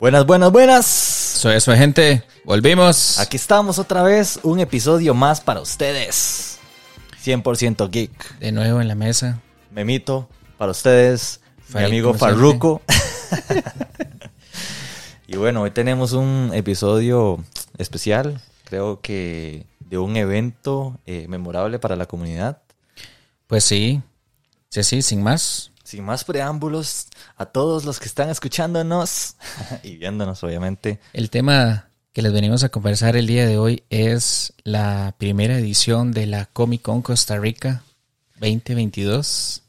[0.00, 0.86] Buenas, buenas, buenas.
[0.86, 2.22] Soy eso, gente.
[2.46, 3.18] Volvimos.
[3.18, 6.58] Aquí estamos otra vez, un episodio más para ustedes.
[7.22, 8.38] 100% geek.
[8.38, 9.42] De nuevo en la mesa.
[9.70, 10.26] Memito,
[10.56, 11.42] para ustedes,
[11.74, 12.80] mi amigo como Farruko.
[15.26, 17.44] y bueno, hoy tenemos un episodio
[17.76, 22.62] especial, creo que de un evento eh, memorable para la comunidad.
[23.46, 24.00] Pues sí.
[24.70, 25.72] Sí, sí, sin más.
[25.90, 29.34] Sin más preámbulos, a todos los que están escuchándonos
[29.82, 31.00] y viéndonos, obviamente.
[31.12, 36.12] El tema que les venimos a conversar el día de hoy es la primera edición
[36.12, 37.82] de la Comic Con Costa Rica
[38.38, 39.64] 2022.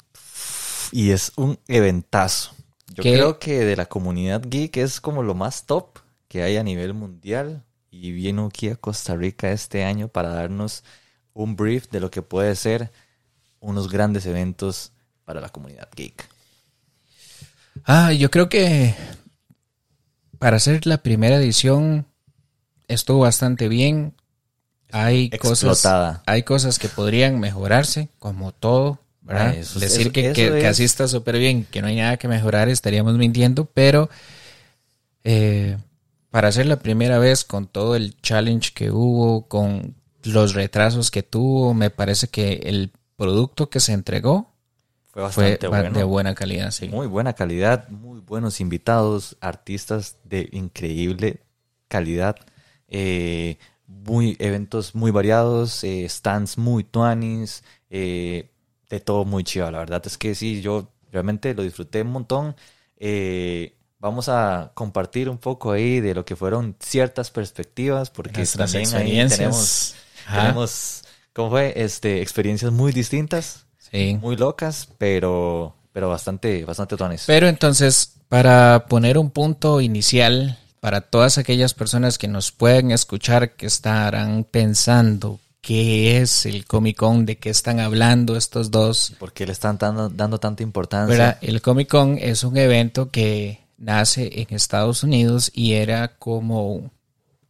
[0.91, 2.51] Y es un eventazo.
[2.93, 3.13] Yo ¿Qué?
[3.13, 6.93] creo que de la comunidad geek es como lo más top que hay a nivel
[6.93, 7.63] mundial.
[7.89, 10.83] Y vino aquí a Costa Rica este año para darnos
[11.33, 12.91] un brief de lo que puede ser
[13.59, 14.91] unos grandes eventos
[15.31, 16.27] para la comunidad geek.
[17.85, 18.93] Ah, yo creo que
[20.39, 22.05] para hacer la primera edición
[22.89, 24.13] estuvo bastante bien.
[24.91, 26.21] Hay cosas, Explotada.
[26.25, 28.99] hay cosas que podrían mejorarse, como todo.
[29.21, 29.53] ¿verdad?
[29.55, 32.17] Ah, eso- Decir eso- que, eso que- así está súper bien, que no hay nada
[32.17, 34.09] que mejorar, estaríamos mintiendo, pero
[35.23, 35.77] eh,
[36.29, 41.23] para hacer la primera vez con todo el challenge que hubo, con los retrasos que
[41.23, 44.50] tuvo, me parece que el producto que se entregó
[45.11, 45.97] Fue bastante ba- bueno.
[45.97, 46.87] de buena calidad, sí.
[46.87, 51.41] Muy buena calidad, muy buenos invitados, artistas de increíble
[51.89, 52.37] calidad,
[52.87, 58.51] eh, muy eventos muy variados, eh, stands muy tuanis, eh,
[58.89, 59.69] de todo muy chido.
[59.69, 62.55] La verdad es que sí, yo realmente lo disfruté un montón.
[62.95, 68.71] Eh, vamos a compartir un poco ahí de lo que fueron ciertas perspectivas, porque Nuestras
[68.71, 69.95] también ahí tenemos,
[70.33, 71.73] tenemos, ¿cómo fue?
[71.75, 74.17] Este, experiencias muy distintas Sí.
[74.21, 77.25] muy locas, pero, pero bastante, bastante tones.
[77.27, 83.55] Pero entonces, para poner un punto inicial para todas aquellas personas que nos pueden escuchar,
[83.55, 89.13] que estarán pensando qué es el Comic Con, de qué están hablando estos dos.
[89.19, 91.15] ¿Por qué le están dando, dando tanta importancia?
[91.15, 91.37] ¿verdad?
[91.41, 96.91] El Comic Con es un evento que nace en Estados Unidos y era como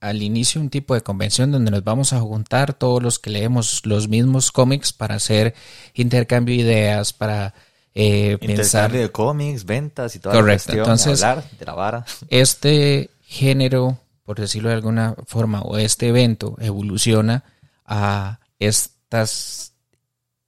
[0.02, 3.86] al inicio un tipo de convención donde nos vamos a juntar todos los que leemos
[3.86, 5.54] los mismos cómics para hacer
[5.94, 7.54] intercambio de ideas, para
[7.94, 11.74] eh, pensar Intercambio de cómics, ventas y toda Correcto, la cuestión, entonces- hablar de la
[11.74, 12.06] vara.
[12.30, 17.44] este género, por decirlo de alguna forma, o este evento evoluciona
[17.86, 19.74] a estas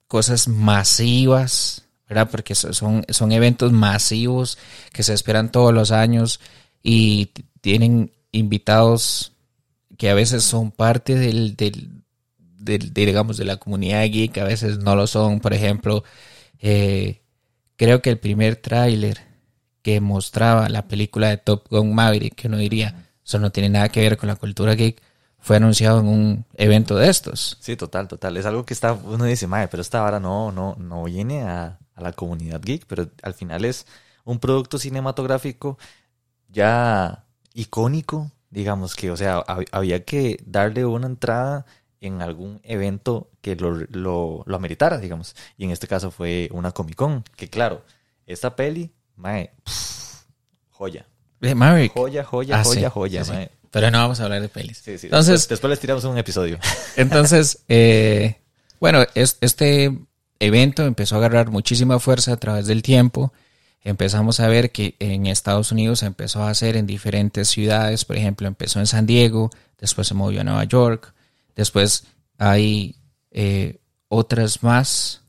[0.08, 2.30] cosas masivas, ¿verdad?
[2.31, 4.58] Porque so- son, son eventos masivos
[4.92, 6.40] que se esperan todos los años
[6.81, 7.28] y
[7.62, 9.32] tienen invitados
[9.98, 12.04] que a veces son parte del, del,
[12.38, 15.40] del- de, digamos, de la comunidad geek, a veces no lo son.
[15.40, 16.04] Por ejemplo,
[16.59, 17.22] eh,
[17.78, 19.20] creo que el primer tráiler
[19.84, 23.90] que mostraba la película de Top Gun Maverick, que uno diría, eso no tiene nada
[23.90, 25.02] que ver con la cultura geek,
[25.40, 27.60] fue anunciado en un evento de estos.
[27.60, 28.36] Sí, total, total.
[28.38, 31.80] Es algo que está, uno dice, madre, pero esta vara no, no, no viene a,
[31.96, 33.86] a la comunidad geek, pero al final es
[34.25, 35.78] un producto cinematográfico
[36.50, 41.66] ya icónico, digamos que, o sea, hab- había que darle una entrada
[42.02, 45.36] en algún evento que lo, lo, lo ameritara, digamos.
[45.58, 47.84] Y en este caso fue una Comic Con, que claro,
[48.28, 50.24] esta peli, mae, pff,
[50.72, 51.06] joya.
[51.40, 51.94] De Maverick.
[51.94, 53.36] Joya, joya, Ah, joya, sí, joya, sí, sí.
[53.38, 53.52] mae.
[53.72, 54.78] Pero no vamos a hablar de pelis.
[54.78, 55.08] Sí, sí.
[55.08, 56.59] Entonces, después, después les tiramos un episodio.
[56.96, 58.40] Entonces, eh,
[58.80, 59.97] bueno, es- este
[60.40, 63.34] evento empezó a agarrar muchísima fuerza a través del tiempo.
[63.83, 68.05] Empezamos a ver que en Estados Unidos se empezó a hacer en diferentes ciudades.
[68.05, 71.13] Por ejemplo, empezó en San Diego, después se movió a Nueva York,
[71.55, 72.05] después
[72.38, 72.95] hay
[73.31, 75.21] eh, otras más.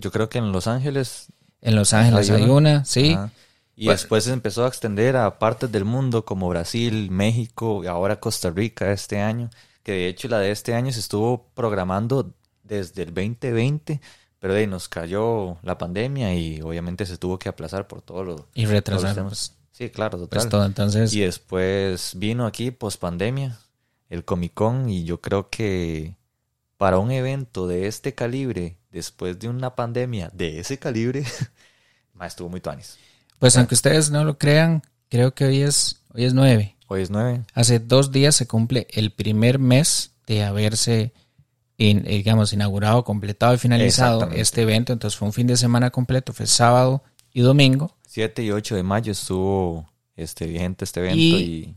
[0.00, 1.26] Yo creo que en Los Ángeles
[1.62, 2.52] En Los Ángeles Hay hay una.
[2.54, 3.12] una, sí.
[3.12, 3.30] Ajá.
[3.76, 7.86] Y Pues- después se empezó a extender a partes del mundo como Brasil, México y
[7.86, 9.50] ahora Costa Rica este año.
[9.82, 14.00] Que de hecho la de este año se estuvo programando desde el 2020,
[14.40, 18.24] pero de ahí nos cayó la pandemia y obviamente se tuvo que aplazar por todo
[18.24, 19.54] lo Y todos los retrasar temas.
[19.70, 20.48] Sí, claro, pues, total.
[20.48, 20.64] todo.
[20.64, 23.56] Entonces, Y después vino aquí post pandemia
[24.08, 26.16] el Comic Con y yo creo que
[26.76, 31.24] para un evento de este calibre, después de una pandemia de ese calibre,
[32.26, 32.98] estuvo muy tuanis.
[33.38, 36.76] pues aunque ustedes no lo crean, creo que hoy es, hoy es 9.
[36.88, 37.44] Hoy es 9.
[37.54, 41.12] Hace dos días se cumple el primer mes de haberse,
[41.88, 44.92] in- eh, digamos, inaugurado, completado y finalizado este evento.
[44.92, 47.96] Entonces fue un fin de semana completo, fue sábado y domingo.
[48.06, 51.74] 7 y 8 de mayo estuvo este, vigente este evento Y- y,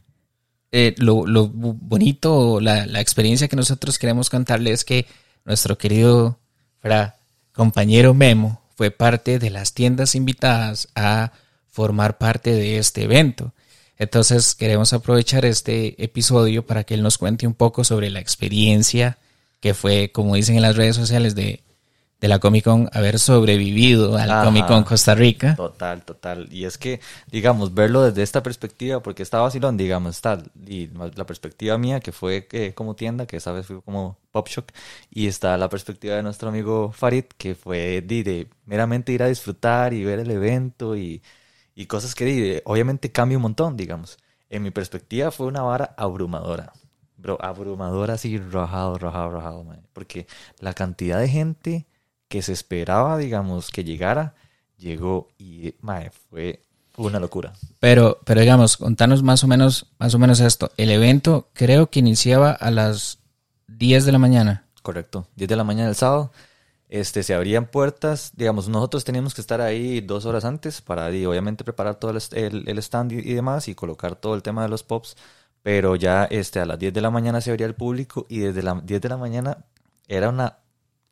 [0.75, 5.05] Eh, lo, lo bonito, la, la experiencia que nosotros queremos contarle es que
[5.45, 6.39] nuestro querido
[6.79, 7.15] fra,
[7.51, 11.31] compañero Memo fue parte de las tiendas invitadas a
[11.69, 13.53] formar parte de este evento.
[13.97, 19.19] Entonces queremos aprovechar este episodio para que él nos cuente un poco sobre la experiencia
[19.63, 21.63] que fue, como dicen en las redes sociales, de,
[22.19, 24.43] de la Comic Con haber sobrevivido al Ajá.
[24.43, 25.55] Comic Con Costa Rica.
[25.55, 26.49] Total, total.
[26.51, 26.99] Y es que,
[27.31, 32.11] digamos, verlo desde esta perspectiva, porque está vacilón, digamos, está y la perspectiva mía, que
[32.11, 34.73] fue eh, como tienda, que esa vez fue como Pop Shock,
[35.09, 39.27] y está la perspectiva de nuestro amigo Farid, que fue de, de meramente ir a
[39.27, 41.21] disfrutar y ver el evento y,
[41.73, 44.17] y cosas que di, obviamente cambia un montón, digamos.
[44.49, 46.73] En mi perspectiva fue una vara abrumadora.
[47.23, 49.81] Bro, abrumadora así, rajado, rajado, rajado, man.
[49.93, 50.27] Porque
[50.59, 51.87] la cantidad de gente
[52.27, 54.35] que se esperaba, digamos, que llegara,
[54.77, 56.61] llegó y mae, fue
[56.97, 57.53] una locura.
[57.79, 60.71] Pero, pero digamos, contanos más o menos, más o menos esto.
[60.77, 63.19] El evento creo que iniciaba a las
[63.67, 64.65] 10 de la mañana.
[64.81, 65.27] Correcto.
[65.35, 66.31] 10 de la mañana del sábado.
[66.89, 71.25] Este, se abrían puertas, digamos, nosotros teníamos que estar ahí dos horas antes para, y
[71.25, 74.61] obviamente, preparar todo el, el- el stand y, y demás y colocar todo el tema
[74.61, 75.15] de los pops,
[75.63, 78.61] pero ya este, a las 10 de la mañana se abría el público y desde
[78.61, 79.65] las 10 de la mañana
[80.07, 80.59] era una,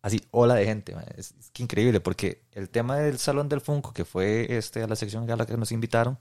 [0.01, 3.93] así, ola de gente, es, es que increíble, porque el tema del Salón del Funko,
[3.93, 6.19] que fue este, a la sección a la que nos invitaron,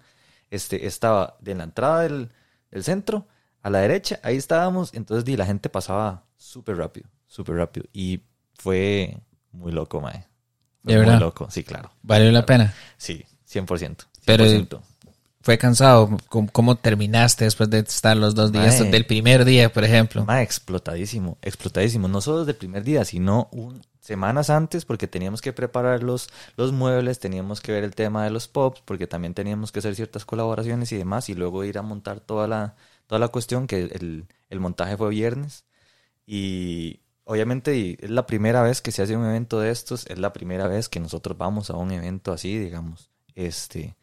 [0.51, 2.31] este, estaba de la entrada del,
[2.71, 3.27] del centro
[3.63, 8.23] a la derecha, ahí estábamos, entonces di, la gente pasaba súper rápido, súper rápido, y
[8.55, 9.19] fue
[9.53, 10.25] muy loco, mae.
[10.83, 11.21] Fue ¿De muy verdad?
[11.21, 11.91] loco, sí, claro.
[12.03, 12.73] ¿Valió la pena?
[12.97, 14.07] Sí, 100%.
[14.25, 14.81] Pero- 100%.
[15.43, 16.19] ¿Fue cansado?
[16.29, 18.81] ¿Cómo, cómo terminaste después de estar los dos días?
[18.81, 18.91] Mae.
[18.91, 20.25] Del primer día, por ejemplo.
[20.27, 22.09] Mae, explotadísimo, explotadísimo.
[22.09, 26.29] No solo desde el primer día, sino un, semanas antes, porque teníamos que preparar los,
[26.57, 29.95] los muebles, teníamos que ver el tema de los pops, porque también teníamos que hacer
[29.95, 32.75] ciertas colaboraciones y demás, y luego ir a montar toda la,
[33.07, 35.65] toda la cuestión, que el, el montaje fue viernes.
[36.27, 40.19] Y obviamente y es la primera vez que se hace un evento de estos, es
[40.19, 43.11] la primera vez que nosotros vamos a un evento así, digamos.
[43.35, 43.97] Este,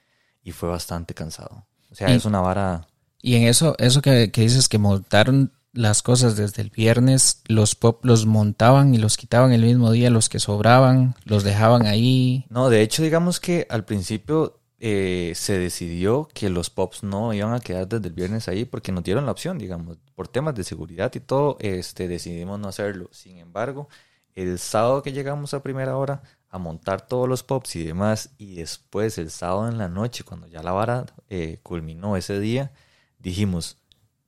[0.47, 1.65] y fue bastante cansado.
[1.91, 2.87] O sea, Y- es una vara.
[3.21, 7.75] Y en eso, eso que, que dices que montaron las cosas desde el viernes, los
[7.75, 12.45] pop los montaban y los quitaban el mismo día, los que sobraban, los dejaban ahí.
[12.49, 17.53] No, de hecho, digamos que al principio eh, se decidió que los pops no iban
[17.53, 20.63] a quedar desde el viernes ahí porque nos dieron la opción, digamos, por temas de
[20.63, 23.09] seguridad y todo, este, decidimos no hacerlo.
[23.11, 23.89] Sin embargo,
[24.35, 28.55] el sábado que llegamos a primera hora a montar todos los pops y demás, y
[28.55, 32.71] después el sábado en la noche, cuando ya la vara eh, culminó ese día,
[33.19, 33.77] dijimos,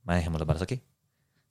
[0.04, 0.82] "Ma, dejemos las varas aquí.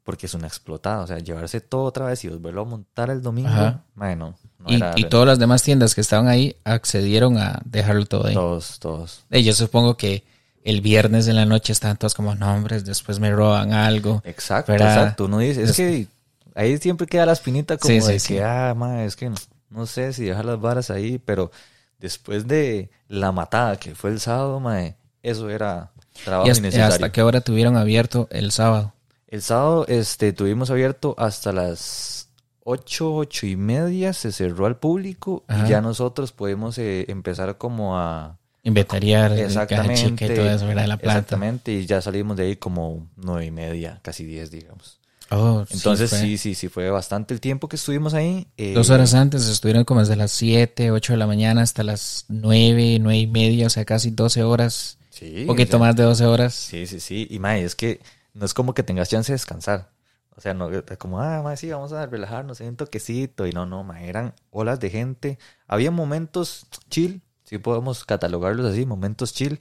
[0.04, 3.22] Porque es una explotada, o sea, llevarse todo otra vez y volverlo a montar el
[3.22, 7.38] domingo, ma, no, no y, era y todas las demás tiendas que estaban ahí accedieron
[7.38, 8.34] a dejarlo todo ahí.
[8.34, 9.26] Todos, todos.
[9.30, 10.24] Y yo supongo que
[10.64, 14.22] el viernes en la noche estaban todos como nombres, después me roban algo.
[14.26, 14.98] Exacto, ¿Verdad?
[14.98, 15.26] exacto.
[15.26, 16.08] Uno dice, es que
[16.56, 18.34] ahí siempre queda la espinita como Sí, de sí.
[18.36, 19.36] que, ah, ma, es que no,
[19.70, 21.52] no sé si dejar las varas ahí, pero
[22.00, 24.80] después de la matada que fue el sábado, ma,
[25.22, 25.92] eso era
[26.24, 26.94] trabajo ¿Y hasta, innecesario.
[26.94, 28.94] hasta qué hora tuvieron abierto el sábado?
[29.28, 32.30] El sábado este, tuvimos abierto hasta las
[32.64, 35.66] ocho, ocho y media, se cerró al público Ajá.
[35.66, 38.38] y ya nosotros podemos eh, empezar como a...
[38.64, 39.96] Inventariar, Exactamente.
[39.96, 40.86] chica y todo eso, ¿verdad?
[40.86, 41.20] La plata.
[41.20, 44.99] Exactamente, y ya salimos de ahí como nueve y media, casi diez, digamos.
[45.32, 46.20] Oh, Entonces fue.
[46.20, 48.48] sí, sí, sí, fue bastante el tiempo que estuvimos ahí.
[48.58, 52.26] eh, Dos horas antes estuvieron como desde las 7, 8 de la mañana hasta las
[52.30, 55.96] 9, 9 y media, o sea, casi 12 horas, Sí, un poquito o sea, más
[55.96, 56.54] de 12 horas.
[56.56, 57.28] Sí, sí, sí.
[57.30, 58.02] Y mae, es que
[58.34, 59.92] no es como que tengas chance de descansar.
[60.36, 63.48] O sea, no es como, ah, mae, sí, vamos a relajarnos, un toquecito.
[63.48, 65.40] Y no, no, mae, eran olas de gente.
[65.68, 69.60] Había momentos chill, sí podemos catalogarlos así, momentos chill.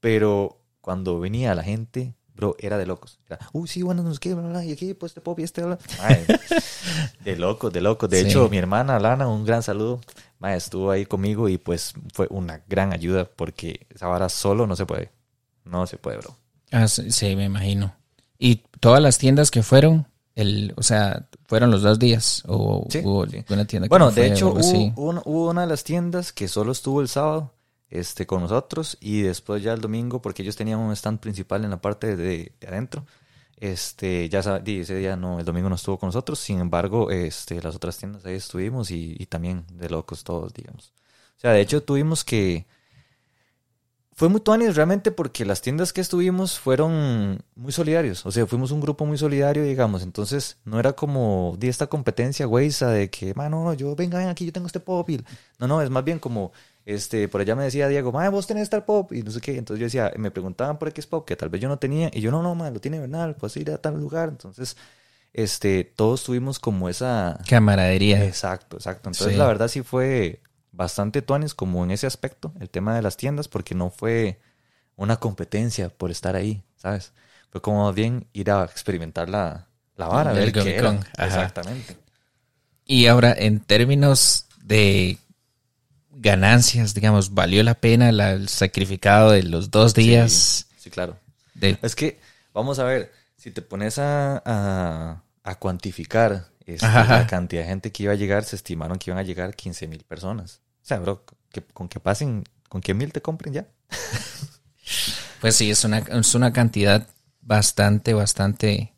[0.00, 3.18] Pero cuando venía la gente, bro, era de locos.
[3.28, 5.62] Era, uy, sí, bueno, nos queda, bla, bla, y aquí, pues, este pop y este,
[5.62, 5.78] bla.
[7.24, 8.08] De locos, de locos.
[8.10, 8.28] De Sí.
[8.28, 10.00] hecho, mi hermana Lana, un gran saludo.
[10.38, 14.76] Mae, estuvo ahí conmigo y pues fue una gran ayuda porque esa vara solo no
[14.76, 15.10] se puede.
[15.64, 16.36] No se puede, bro.
[16.70, 17.94] Ah, sí, sí, me imagino.
[18.38, 23.00] Y todas las tiendas que fueron, el, o sea, fueron los dos días o Sí,
[23.02, 23.44] hubo sí.
[23.48, 24.50] una tienda que Bueno, no fue de hecho,
[24.94, 27.54] hubo una de las tiendas que solo estuvo el sábado
[27.90, 31.70] este, con nosotros y después ya el domingo, porque ellos tenían un stand principal en
[31.70, 33.06] la parte de, de adentro.
[33.58, 37.10] Este, ya sab- di, ese día no, el domingo no estuvo con nosotros, sin embargo,
[37.10, 40.92] este, las otras tiendas ahí estuvimos y, y también de locos todos, digamos.
[41.36, 42.66] O sea, de hecho tuvimos que...
[44.14, 48.24] Fue muy tuanis realmente porque las tiendas que estuvimos fueron muy solidarios.
[48.24, 50.02] O sea, fuimos un grupo muy solidario, digamos.
[50.02, 54.46] Entonces, no era como de esta competencia güeyza de que, mano, yo, venga, ven aquí,
[54.46, 55.08] yo tengo este pop.
[55.10, 55.22] y-".
[55.58, 56.52] No, no, es más bien como,
[56.86, 59.12] este, por allá me decía Diego, ma, vos tenés tal pop.
[59.12, 59.58] Y no sé qué.
[59.58, 62.10] Entonces yo decía, me preguntaban por X pop, que tal vez yo no tenía.
[62.14, 64.28] Y yo, no, no, ma, lo tiene Bernal, pues ir a tal lugar.
[64.30, 64.76] Entonces,
[65.34, 67.38] este, todos tuvimos como esa...
[67.48, 68.24] Camaradería.
[68.24, 69.10] Exacto, exacto.
[69.10, 69.38] Entonces, Sí.
[69.38, 70.40] la verdad sí fue
[70.72, 74.38] bastante tuanes como en ese aspecto, el tema de las tiendas, porque no fue
[74.94, 77.12] una competencia por estar ahí, ¿sabes?
[77.50, 79.66] Fue como más bien ir a experimentar la,
[79.96, 81.00] la vara, El ver qué era.
[81.18, 81.96] Exactamente.
[82.84, 85.18] Y ahora, en términos de
[86.18, 90.66] ganancias, digamos, ¿valió la pena la- el sacrificado de los dos días?
[90.70, 91.18] Sí, sí, claro.
[91.54, 92.18] de- Es que,
[92.52, 97.92] vamos a ver, si te pones a, a, a cuantificar este, la cantidad de gente
[97.92, 100.60] que iba a llegar, se estimaron que iban a llegar 15 mil personas.
[100.82, 103.66] O sea, bro, que, con que pasen, con que mil te compren ya.
[105.40, 107.06] pues sí, es una, es una cantidad
[107.40, 108.92] bastante, bastante...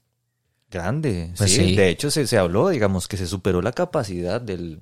[0.71, 1.69] Grande, Pues sí.
[1.69, 1.77] sí.
[1.77, 4.81] De hecho, se, se habló, digamos, que se superó la capacidad del,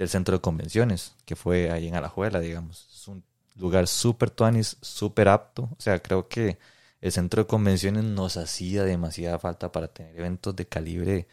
[0.00, 2.88] del centro de convenciones, que fue ahí en Alajuela, digamos.
[2.90, 3.22] Es un
[3.56, 5.64] lugar súper tuanis, súper apto.
[5.64, 6.56] O sea, creo que
[7.02, 11.28] el centro de convenciones nos hacía demasiada falta para tener eventos de calibre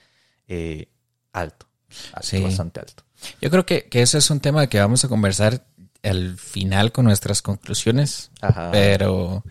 [0.49, 0.89] eh,
[1.31, 1.65] alto.
[2.11, 2.43] alto, Sí.
[2.43, 3.03] Bastante alto.
[3.39, 5.65] Yo creo que, que ese es un tema que vamos a conversar
[6.03, 8.31] al final con nuestras conclusiones.
[8.41, 8.69] Ajá.
[8.73, 9.45] Pero,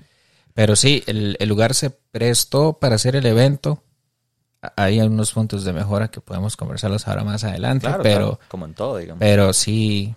[0.53, 3.83] pero sí, el, el lugar se prestó para hacer el evento.
[4.77, 8.65] Hay unos puntos de mejora que podemos conversarlos ahora más adelante, Claro, pero, claro, como
[8.67, 9.21] en todo, digamos.
[9.21, 10.15] pero sí,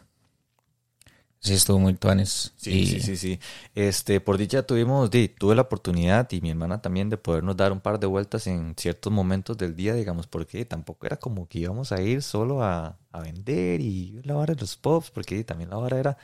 [1.39, 2.53] sí estuvo muy tuanes.
[2.57, 3.39] Sí, y- sí, sí, sí.
[3.75, 7.71] Este, por dicha tuvimos, di, tuve la oportunidad y mi hermana también de podernos dar
[7.71, 11.59] un par de vueltas en ciertos momentos del día, digamos, porque tampoco era como que
[11.59, 15.43] íbamos a ir solo a, a vender y la vara de los pops, porque di,
[15.43, 16.17] también la vara era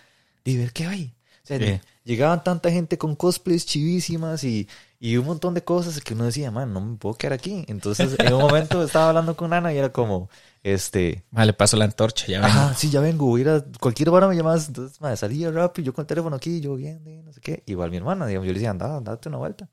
[0.43, 1.13] de ver qué hay.
[1.43, 1.79] O sea, Sí.
[2.03, 4.67] llegaban tanta gente con cosplays chivísimas y,
[4.99, 7.65] y un montón de cosas que uno decía, man, no me puedo quedar aquí.
[7.67, 10.29] Entonces, en un momento estaba hablando con Ana y era como,
[10.63, 12.49] este, Ah, le paso la antorcha, ya ven.
[12.49, 15.49] Ajá, sí, ya vengo, voy a ir a cualquier hora me llamas, entonces madre, salía
[15.51, 18.27] rápido, yo con el teléfono aquí, yo bien, eh, no sé qué, igual mi hermana,
[18.27, 19.67] digamos, yo le decía, anda, date una vuelta,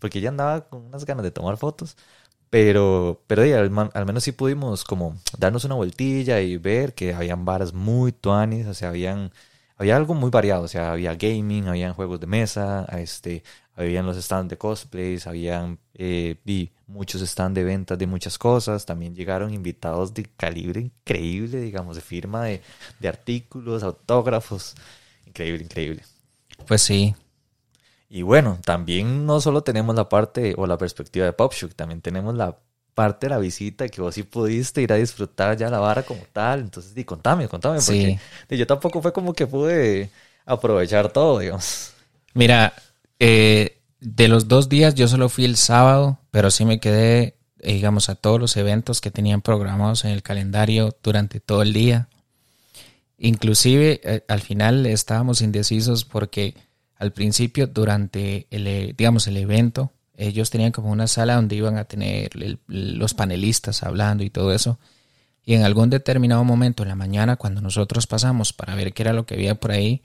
[0.00, 1.96] porque ella andaba con unas ganas de tomar fotos,
[2.50, 7.14] pero, pero ya, al, al menos sí pudimos como darnos una vueltilla y ver que
[7.14, 9.32] habían bares muy tuanis, o sea, habían,
[9.76, 13.42] había algo muy variado, o sea, había gaming, habían juegos de mesa, este,
[13.74, 18.86] habían los stands de cosplays, habían eh, y muchos stands de ventas de muchas cosas,
[18.86, 22.62] también llegaron invitados de calibre increíble, digamos, de firma de,
[23.00, 24.74] de artículos, autógrafos,
[25.26, 26.02] increíble, increíble.
[26.66, 27.14] Pues sí,
[28.08, 32.34] Y bueno, también no solo tenemos la parte o la perspectiva de PopShoot, también tenemos
[32.34, 32.58] la
[32.94, 36.22] parte de la visita que vos sí pudiste ir a disfrutar ya la vara como
[36.32, 36.60] tal.
[36.60, 38.18] Entonces, di, contame, contame, porque
[38.50, 40.10] yo tampoco fue como que pude
[40.46, 41.92] aprovechar todo, digamos.
[42.34, 42.74] Mira,
[43.18, 47.74] eh, de los dos días yo solo fui el sábado, pero sí me quedé, eh,
[47.74, 52.08] digamos, a todos los eventos que tenían programados en el calendario durante todo el día.
[53.18, 56.54] Inclusive eh, al final estábamos indecisos porque
[56.96, 61.84] al principio durante el, digamos, el evento ellos tenían como una sala donde iban a
[61.84, 64.78] tener el- los panelistas hablando y todo eso.
[65.44, 69.12] Y en algún determinado momento en la mañana, cuando nosotros pasamos para ver qué era
[69.12, 70.02] lo que había por ahí,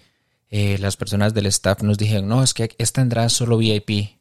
[0.50, 4.18] eh, las personas del staff nos dijeron, no, es que esta entrada es solo VIP.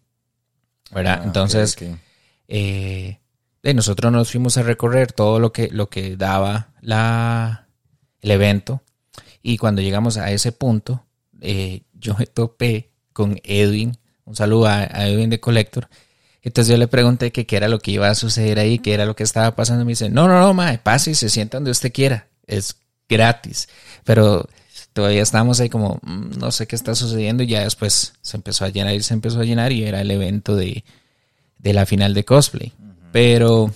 [0.93, 1.19] ¿Verdad?
[1.21, 1.75] Ah, Entonces,
[2.49, 3.19] eh,
[3.63, 7.67] eh, nosotros nos fuimos a recorrer todo lo que, lo que daba la,
[8.21, 8.83] el evento.
[9.43, 11.05] Y cuando llegamos a ese punto,
[11.41, 13.99] eh, yo me topé con Edwin.
[14.29, 15.89] Un saludo a, a Edwin de Collector.
[16.43, 19.07] Entonces yo le pregunté que qué era lo que iba a suceder ahí, qué era
[19.07, 19.85] lo que estaba pasando.
[19.85, 22.27] Me dice, no, no, no, mae, pase y se sienta donde usted quiera.
[22.47, 22.77] Es
[23.09, 23.69] gratis.
[24.05, 24.49] Pero
[24.93, 27.43] todavía estábamos ahí como, "Mm, no sé qué está sucediendo.
[27.43, 30.11] Y ya después se empezó a llenar y se empezó a llenar y era el
[30.11, 30.85] evento de,
[31.59, 32.73] de la final de cosplay.
[33.13, 33.73] Pero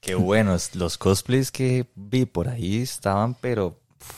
[0.00, 0.74] Qué buenos.
[0.76, 3.76] Los cosplays que vi por ahí estaban, pero.
[3.98, 4.10] pff,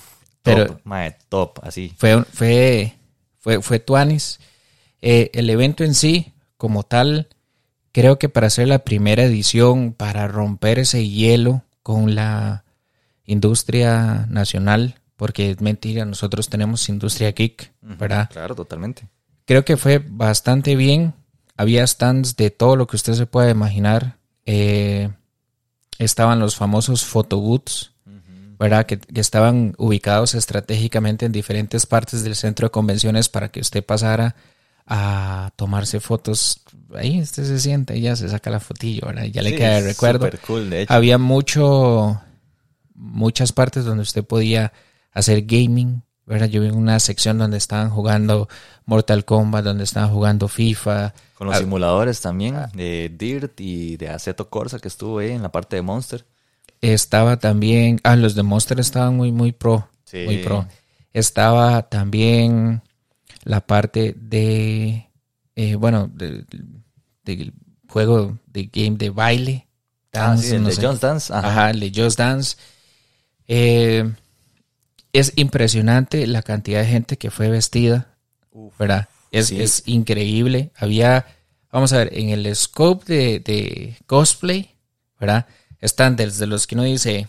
[0.42, 1.94] Pero- top, mae, top, así.
[1.96, 2.94] fue, fue,
[3.38, 4.38] fue, fue Tuanis.
[5.00, 7.28] Eh, el evento en sí, como tal,
[7.92, 12.64] creo que para hacer la primera edición, para romper ese hielo con la
[13.24, 18.28] industria nacional, porque es mentira, nosotros tenemos industria geek, ¿verdad?
[18.30, 19.08] Claro, totalmente.
[19.44, 21.14] Creo que fue bastante bien.
[21.56, 24.18] Había stands de todo lo que usted se pueda imaginar.
[24.46, 25.10] Eh,
[25.98, 27.92] estaban los famosos photobooths,
[28.58, 28.86] ¿verdad?
[28.86, 33.84] Que, que estaban ubicados estratégicamente en diferentes partes del centro de convenciones para que usted
[33.84, 34.36] pasara
[34.90, 36.62] a tomarse fotos.
[36.94, 39.24] Ahí usted se sienta y ya se saca la fotillo, ¿verdad?
[39.24, 40.24] Y ya le queda el recuerdo.
[40.26, 40.92] Súper cool, de hecho.
[40.94, 42.20] Había mucho,
[42.94, 44.72] muchas partes donde usted podía
[45.12, 46.46] hacer gaming, ¿verdad?
[46.48, 48.48] Yo vi una sección donde estaban jugando
[48.86, 51.12] Mortal Kombat, donde estaban jugando FIFA.
[51.34, 55.42] Con los Ah, simuladores también, de Dirt y de Aceto Corsa que estuvo ahí en
[55.42, 56.24] la parte de Monster.
[56.80, 60.22] Estaba también, ah, los de Monster estaban muy, muy pro, Sí.
[60.24, 60.66] muy pro.
[61.12, 62.82] Estaba también
[63.48, 65.08] la parte de,
[65.56, 66.44] eh, bueno, de-
[67.24, 67.54] del
[67.88, 69.66] juego de game de baile.
[70.12, 70.86] Ah, dance, sí, el no de sé.
[70.86, 71.32] Just Dance.
[71.32, 71.48] Ajá.
[71.48, 72.56] Ajá, el de Just Dance.
[73.46, 74.12] Eh,
[75.14, 78.14] es impresionante la cantidad de gente que fue vestida,
[78.52, 78.76] Uf.
[78.78, 79.08] ¿verdad?
[79.30, 79.60] Es, Sí.
[79.62, 80.70] es increíble.
[80.76, 81.24] Había,
[81.72, 84.70] vamos a ver, en el scope de, de cosplay,
[85.18, 85.46] ¿verdad?
[85.80, 87.26] Están desde los que uno dice,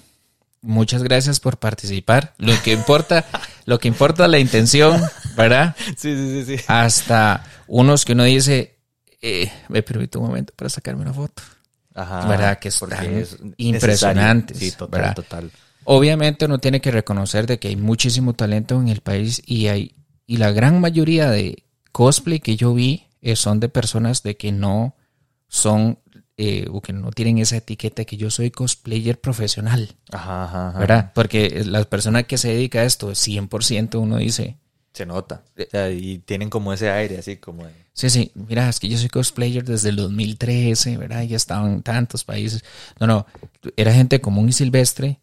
[0.61, 2.33] muchas gracias por participar.
[2.37, 3.25] Lo que importa,
[3.65, 5.01] lo que importa la intención,
[5.37, 5.75] ¿verdad?
[5.97, 6.63] Sí, sí, sí, sí.
[6.67, 8.79] Hasta unos que uno dice,
[9.21, 11.41] eh, me permite un momento para sacarme una foto.
[11.95, 12.27] Ajá.
[12.27, 12.59] ¿Verdad?
[12.59, 14.71] Que están es impresionantes, necesario.
[14.71, 15.15] Sí, total, ¿verdad?
[15.15, 15.51] total.
[15.83, 19.95] Obviamente uno tiene que reconocer de que hay muchísimo talento en el país y hay
[20.27, 24.51] y la gran mayoría de cosplay que yo vi eh, son de personas de que
[24.51, 24.95] no
[25.47, 25.97] son
[26.41, 30.79] eh, o que no tienen esa etiqueta que yo soy cosplayer profesional, Ajá, ajá, ajá.
[30.79, 31.11] ¿verdad?
[31.13, 34.55] Porque la persona que se dedica a esto 100% uno dice,
[34.93, 35.43] Se nota.
[35.57, 37.73] O sea, y tienen como ese aire así como de...
[37.93, 41.23] Sí, sí, mira, es que yo soy cosplayer desde el 2013, ¿verdad?
[41.23, 42.63] Ya estaba en tantos países.
[43.01, 43.25] No, no,
[43.75, 45.19] era gente común y silvestre,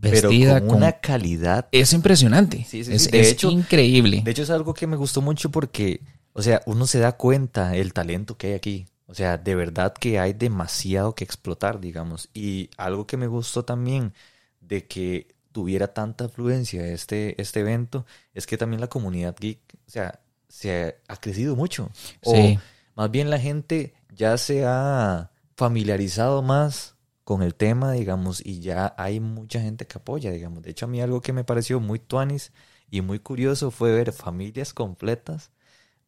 [0.00, 0.76] Pero vestida con con...
[0.78, 1.68] una calidad.
[1.72, 2.64] Es impresionante.
[2.66, 3.10] Sí, sí, es sí.
[3.10, 4.22] De es hecho- increíble.
[4.24, 6.00] De hecho, es algo que me gustó mucho porque,
[6.32, 8.86] o sea, uno se da cuenta el talento que hay aquí.
[9.08, 12.30] O sea, de verdad que hay demasiado que explotar, digamos.
[12.34, 14.14] Y algo que me gustó también
[14.60, 19.90] de que tuviera tanta afluencia este, este evento es que también la comunidad geek, o
[19.90, 21.90] sea, se ha, ha crecido mucho.
[22.22, 22.58] O Sí.
[22.96, 28.94] más bien la gente ya se ha familiarizado más con el tema, digamos, y ya
[28.98, 30.62] hay mucha gente que apoya, digamos.
[30.62, 32.52] De hecho, a mí algo que me pareció muy tuanis
[32.90, 35.50] y muy curioso fue ver familias completas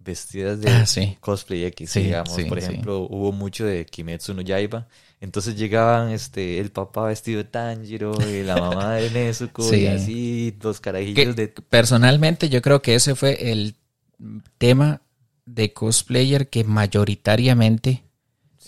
[0.02, 1.16] vestidas de Ah, sí.
[1.21, 2.35] cosplay X, Sí, digamos.
[2.35, 4.88] sí, Por ejemplo, hubo mucho de Kimetsu no Yaiba.
[5.21, 10.57] Entonces llegaban este el papá vestido de Tanjiro y la mamá de Nezuko y así
[10.62, 13.75] los Que carajillos de personalmente yo creo que ese fue el
[14.57, 15.02] tema
[15.45, 18.02] de cosplayer que mayoritariamente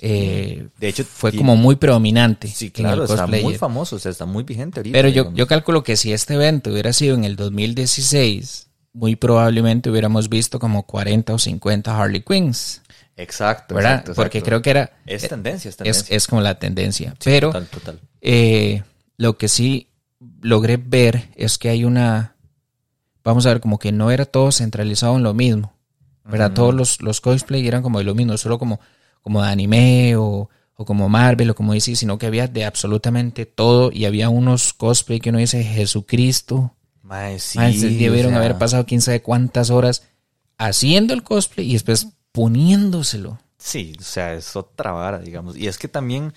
[0.01, 3.97] eh, de hecho fue tiene- como muy predominante Sí, en el claro, está muy famoso,
[3.97, 4.93] o sea, está muy vigente ahorita.
[4.93, 5.39] Pero yo, digamos.
[5.39, 10.59] yo calculo que si este evento hubiera sido en el 2016, muy probablemente hubiéramos visto
[10.59, 12.83] como 40 o 50 Harley Quinns,
[13.17, 13.93] Exacto, ¿verdad?
[14.01, 14.47] exacto, Porque exacto.
[14.49, 16.17] creo que era Es tendencia, es tendencia.
[16.17, 17.11] es como la tendencia.
[17.21, 18.01] Sí, Pero Total, total.
[18.21, 18.83] eh,
[19.17, 19.89] lo que sí
[20.41, 22.37] logré ver es que hay una,
[23.25, 25.75] vamos a ver, como que no era todo centralizado en lo mismo,
[26.25, 26.53] ¿verdad?
[26.53, 28.81] Todos los, los cosplay eran como de lo mismo, solo como,
[29.21, 33.45] como de anime o, o como Marvel o como DC, sino que había de absolutamente
[33.47, 36.75] todo y había unos cosplay que uno dice Jesucristo.
[37.13, 40.09] Mae, sí, Mae, debieron o sea, haber pasado quién sabe cuántas horas
[40.57, 43.39] haciendo el cosplay y después poniéndoselo.
[43.59, 45.55] Sí, o sea, es otra vara, digamos.
[45.55, 46.33] Y es que también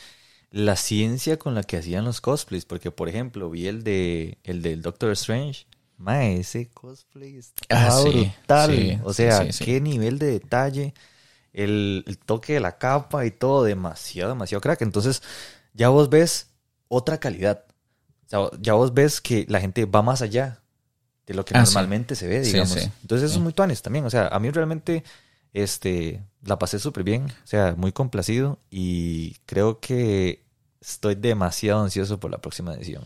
[0.51, 4.61] la ciencia con la que hacían los cosplays, porque por ejemplo, vi el de el
[4.61, 5.65] del Doctor Strange.
[5.97, 8.75] Mae, ese cosplay estaba Ah, brutal.
[8.75, 10.93] sí, o sea, qué nivel de detalle,
[11.53, 14.81] el, el toque de la capa y todo, demasiado, demasiado crack.
[14.81, 15.23] Entonces,
[15.73, 16.49] ya vos ves
[16.89, 17.63] otra calidad.
[18.25, 20.61] O sea, ya vos ves que la gente va más allá
[21.27, 21.73] de lo que Ah, sí.
[21.73, 22.69] normalmente se ve, digamos.
[22.73, 24.05] sí, Entonces, eso es muy tuanes también.
[24.05, 25.03] O sea, a mí realmente
[25.53, 30.43] este, la pasé súper bien, o sea, muy complacido y creo que
[30.81, 33.03] estoy demasiado ansioso por la próxima edición.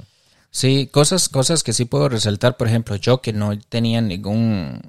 [0.52, 4.82] Sí, cosas, cosas que sí puedo resaltar, por ejemplo, yo que no tenía ningún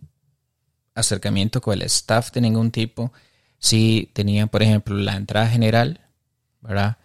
[0.95, 3.13] acercamiento con el staff de ningún tipo,
[3.59, 6.01] sí tenía, por ejemplo, la entrada general,
[6.61, 6.97] ¿verdad?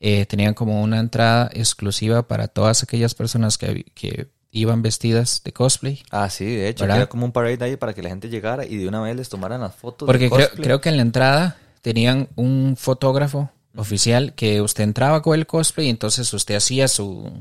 [0.00, 5.52] Eh, tenían como una entrada exclusiva para todas aquellas personas que, que iban vestidas de
[5.52, 6.02] cosplay.
[6.10, 6.98] Ah, sí, de hecho, ¿Verdad?
[6.98, 9.28] era como un parade ahí para que la gente llegara y de una vez les
[9.28, 10.06] tomaran las fotos.
[10.06, 15.22] Porque de creo, creo que en la entrada tenían un fotógrafo oficial que usted entraba
[15.22, 17.32] con el cosplay y entonces usted hacía su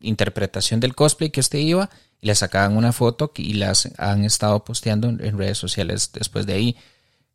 [0.00, 1.88] interpretación del cosplay que usted iba
[2.20, 6.44] y le sacaban una foto y las han estado posteando en, en redes sociales después
[6.44, 6.76] de ahí.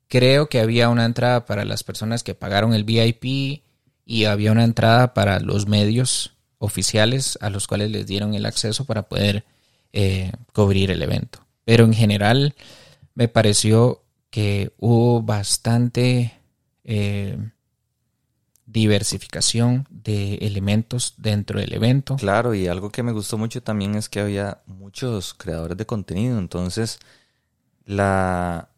[0.08, 3.64] Creo que había una entrada para las personas que pagaron el VIP
[4.06, 8.86] y había una entrada para los medios oficiales a los cuales les dieron el acceso
[8.86, 9.46] para poder
[9.94, 11.46] eh, cubrir el evento.
[11.66, 12.56] Pero en general
[13.16, 16.34] me pareció que hubo bastante
[16.84, 17.38] eh,
[18.66, 22.16] diversificación de elementos dentro del evento.
[22.18, 26.38] Claro, y algo que me gustó mucho también es que había muchos creadores de contenido,
[26.38, 27.00] entonces
[27.86, 28.70] la,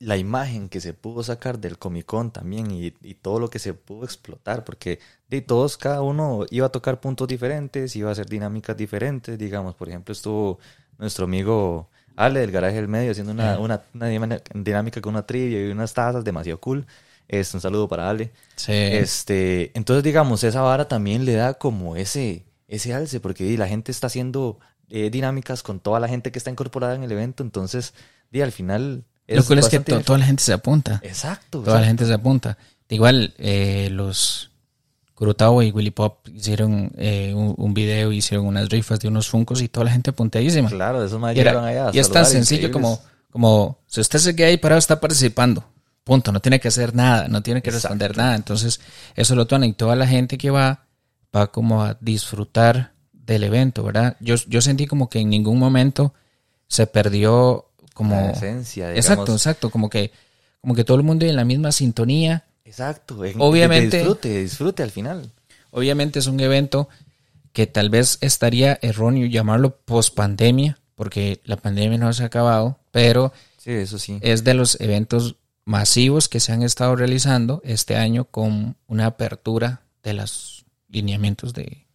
[0.00, 3.58] la imagen que se pudo sacar del Comic Con también y, y todo lo que
[3.58, 8.12] se pudo explotar, porque de todos, cada uno iba a tocar puntos diferentes, iba a
[8.12, 10.58] hacer dinámicas diferentes, digamos, por ejemplo, estuvo
[10.98, 13.82] nuestro amigo Ale del Garaje del Medio haciendo una,
[14.54, 16.86] dinámica con una trivia y unas tazas demasiado cool.
[17.28, 18.32] Es un saludo para Ale.
[18.56, 18.72] Sí.
[18.72, 23.92] Este, entonces, digamos, esa vara también le da como ese, ese alce, porque la gente
[23.92, 24.58] está haciendo
[24.88, 27.94] eh, dinámicas con toda la gente que está incorporada en el evento, entonces,
[28.30, 29.04] di, al final...
[29.36, 31.00] Lo cool es que to- toda la gente se apunta.
[31.02, 31.60] Exacto.
[31.62, 32.56] Toda la gente se apunta.
[32.88, 34.50] Igual, eh, los
[35.14, 39.60] Kurutawa y Willy Pop hicieron eh, un, un video, hicieron unas rifas de unos funcos
[39.62, 40.68] y toda la gente apuntadísima.
[40.70, 41.90] Claro, esos más llegaron allá.
[41.92, 42.98] y es tan sencillo increíbles.
[42.98, 45.64] como, como si usted se queda ahí parado, está participando.
[46.04, 46.32] Punto.
[46.32, 48.34] No tiene que hacer nada, no tiene que responder nada.
[48.34, 48.80] Entonces,
[49.14, 50.86] eso lo toman y toda la gente que va,
[51.36, 54.16] va como a disfrutar del evento, ¿verdad?
[54.20, 56.14] Yo, yo sentí como que en ningún momento
[56.66, 57.69] se perdió
[58.00, 58.16] como...
[58.16, 59.04] La esencia, digamos.
[59.10, 59.70] Exacto, exacto.
[59.70, 60.10] Como que,
[60.60, 62.44] como que todo el mundo en la misma sintonía.
[62.64, 63.24] Exacto.
[63.24, 65.30] en- Obviamente- Disfrute, disfrute al final.
[65.70, 66.88] Obviamente es un evento
[67.52, 72.78] que tal vez estaría erróneo llamarlo post pandemia, porque la pandemia no se ha acabado,
[72.90, 74.18] pero Sí, eso sí.
[74.22, 79.82] es de los eventos masivos que se han estado realizando este año con una apertura
[80.02, 81.86] de los lineamientos de,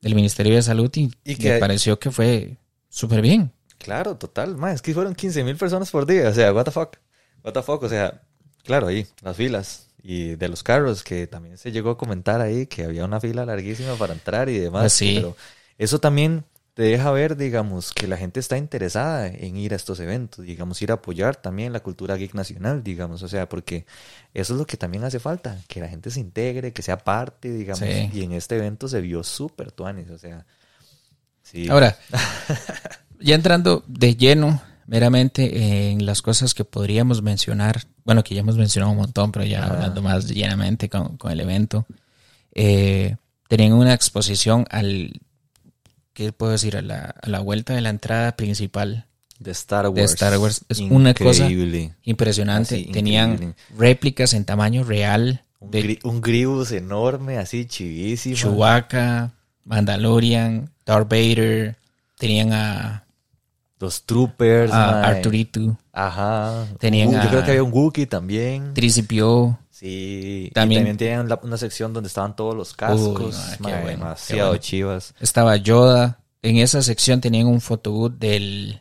[0.00, 2.56] del Ministerio de Salud y, Y me que- pareció que fue
[2.88, 3.52] súper bien.
[3.82, 4.56] Claro, total.
[4.56, 6.28] Ma, es que fueron 15 mil personas por día.
[6.28, 6.96] O sea, what the fuck.
[7.44, 7.82] What the fuck.
[7.82, 8.22] O sea,
[8.64, 9.88] claro, ahí, las filas.
[10.04, 13.44] Y de los carros, que también se llegó a comentar ahí que había una fila
[13.44, 14.82] larguísima para entrar y demás.
[14.82, 15.14] Pues sí.
[15.16, 15.36] Pero
[15.78, 20.00] eso también te deja ver, digamos, que la gente está interesada en ir a estos
[20.00, 23.84] eventos, digamos, ir a apoyar también la cultura geek nacional, digamos, o sea, porque
[24.32, 27.52] eso es lo que también hace falta, que la gente se integre, que sea parte,
[27.52, 28.10] digamos, Sí.
[28.14, 30.46] y en este evento se vio súper tuanis, o sea,
[31.42, 31.68] sí.
[31.68, 31.94] Ahora,
[33.22, 38.56] ya entrando de lleno meramente en las cosas que podríamos mencionar, bueno, que ya hemos
[38.56, 39.74] mencionado un montón, pero ya Ajá.
[39.74, 41.86] hablando más llenamente con, con el evento,
[42.54, 43.16] eh,
[43.48, 45.20] tenían una exposición al,
[46.12, 46.76] ¿qué puedo decir?
[46.76, 49.06] A la, a la vuelta de la entrada principal.
[49.38, 49.94] de Star Wars.
[49.96, 50.64] de Star Wars.
[50.68, 51.94] Es una cosa Increíble.
[52.04, 52.74] Impresionante.
[52.74, 53.56] Así, Tenían increíble.
[53.78, 58.36] réplicas en tamaño real Un, de gri- un Gribus enorme, así chivísimo.
[58.36, 59.32] Chewbacca,
[59.64, 61.76] Mandalorian, Darth Vader.
[62.18, 63.04] Tenían a,
[63.82, 64.72] Los Troopers.
[64.72, 65.04] a mae.
[65.16, 66.66] Arturito, Ajá.
[66.78, 68.72] Tenían Uh, Yo creo que había un Wookiee también.
[68.74, 69.58] Tricipio.
[69.70, 70.50] Sí.
[70.54, 73.56] También- Y también tenían la- una sección donde estaban todos los cascos.
[73.56, 74.56] qué bueno, demasiado qué bueno.
[74.58, 75.14] chivas.
[75.20, 76.20] Estaba Yoda.
[76.42, 78.80] En esa sección tenían un photobooth del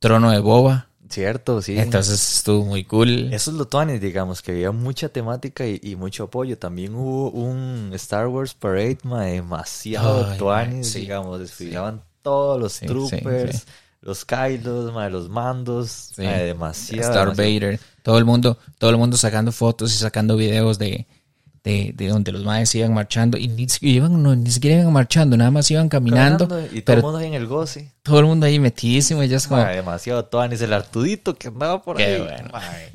[0.00, 0.88] trono de Boba.
[1.08, 1.76] Cierto, sí.
[1.78, 3.32] Entonces estuvo muy cool.
[3.32, 6.56] Eso es lo tuanis, digamos, que había mucha temática y, y mucho apoyo.
[6.56, 11.40] También hubo un Star Wars Parade, mae, demasiado mae, sí, digamos.
[11.40, 13.64] Desfilaban todos los Sí, sí, troopers, sí.
[14.02, 16.22] Los Kylos, los mandos, Sí.
[16.22, 17.12] demasiado.
[17.12, 17.60] Darth demasiado.
[17.60, 17.80] Vader.
[18.02, 21.06] Todo el mundo, todo el mundo sacando fotos y sacando videos de,
[21.64, 23.36] de, de donde los maes iban marchando.
[23.36, 26.44] Y ni, siquiera iban, no, ni siquiera iban marchando, nada más iban caminando.
[26.72, 27.92] y todo el mundo ahí en el goce.
[28.02, 29.22] todo el mundo ahí metidísimo.
[29.22, 30.26] Y ya es como, Mae, demasiado.
[30.32, 32.20] El Artudito que andaba por Qué ahí.
[32.22, 32.48] bueno.
[32.52, 32.90] mae.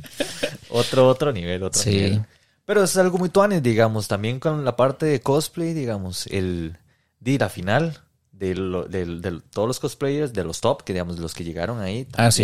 [0.70, 1.90] otro, otro nivel, otro Sí.
[1.92, 2.26] nivel.
[2.66, 4.08] Pero es algo muy tuanis, digamos.
[4.08, 6.78] También con la parte de cosplay, digamos, el
[7.20, 8.00] de la final
[8.38, 11.44] de, lo- del- del- todos los cosplayers, de los top, que digamos, de los que
[11.44, 12.08] llegaron ahí.
[12.18, 12.44] Ah, sí.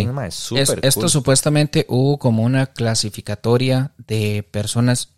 [0.58, 1.10] Es- esto cool.
[1.10, 5.10] supuestamente hubo como una clasificatoria de personas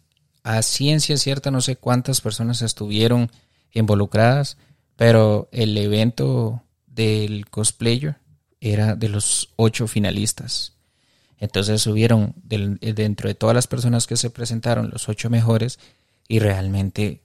[0.44, 3.32] a ciencia cierta, no sé cuántas personas estuvieron
[3.72, 4.58] involucradas,
[4.96, 8.18] pero el evento del cosplayer
[8.60, 10.74] era de los ocho finalistas.
[11.38, 15.80] Entonces subieron del- dentro de todas las personas que se presentaron los ocho mejores
[16.28, 17.22] y realmente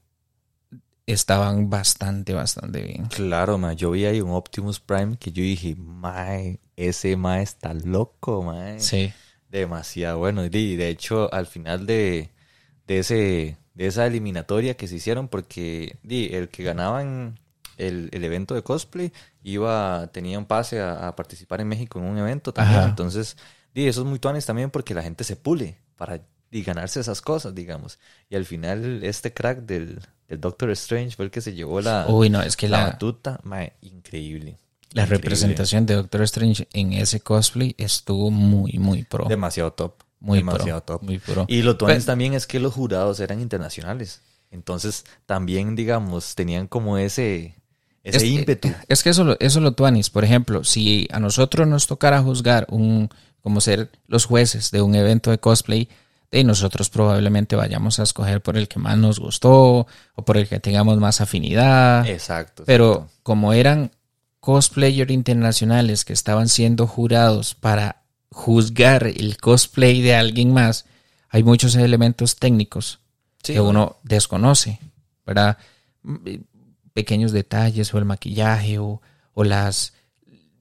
[1.12, 3.07] estaban bastante, bastante bien.
[3.07, 7.75] Claro, mae, yo vi ahí un Optimus Prime que yo dije, mae, ese mae está
[7.75, 8.79] loco, mae.
[8.79, 9.12] Sí.
[9.51, 10.44] Demasiado bueno.
[10.44, 12.31] Y de hecho, al final de,
[12.87, 17.38] de ese de esa eliminatoria que se hicieron, porque di, el que ganaba en
[17.77, 19.12] el, el evento de cosplay
[19.44, 22.81] iba, tenía un pase a, a participar en México en un evento también.
[22.81, 22.88] Ajá.
[22.88, 23.37] Entonces,
[23.73, 27.23] di, eso es muy tuanis también porque la gente se pule para di, ganarse esas
[27.23, 28.01] cosas, digamos.
[28.29, 32.07] Y al final, este crack del, del Doctor Strange fue el que se llevó la,
[32.09, 33.41] Uy, no, es que la la, batuta.
[33.45, 34.59] Mae, increíble.
[34.93, 35.17] La Increíble.
[35.29, 39.27] representación de Doctor Strange en ese cosplay estuvo muy, muy pro.
[39.29, 39.95] Demasiado top.
[40.21, 40.97] muy demasiado pro.
[40.99, 41.03] top.
[41.05, 41.45] Muy pro.
[41.49, 44.21] Y lo tuanis Pero- también es que los jurados eran internacionales.
[44.51, 47.55] Entonces, también, digamos, tenían como ese,
[48.03, 48.71] ese Es- ímpetu.
[48.88, 50.09] Es que eso, lo- eso lo tuanis.
[50.09, 53.11] Por ejemplo, si a nosotros nos tocara juzgar un,
[53.43, 55.88] como ser los jueces de un evento de cosplay,
[56.31, 60.49] de nosotros probablemente vayamos a escoger por el que más nos gustó o por el
[60.49, 62.07] que tengamos más afinidad.
[62.07, 62.64] Exacto.
[62.67, 63.12] Pero exacto.
[63.23, 63.93] como eran
[64.41, 70.85] cosplayers internacionales que estaban siendo jurados para juzgar el cosplay de alguien más,
[71.31, 73.01] hay muchos elementos técnicos
[73.43, 74.81] Sí, que uno desconoce,
[75.27, 75.59] ¿verdad?
[76.03, 76.17] Mm,
[76.93, 79.01] Pequeños detalles o el maquillaje o,
[79.33, 79.93] o las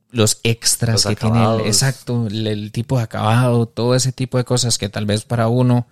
[0.10, 4.38] los extras Los que tiene el, exacto, el, el tipo de acabado, todo ese tipo
[4.38, 5.88] de cosas que tal vez para uno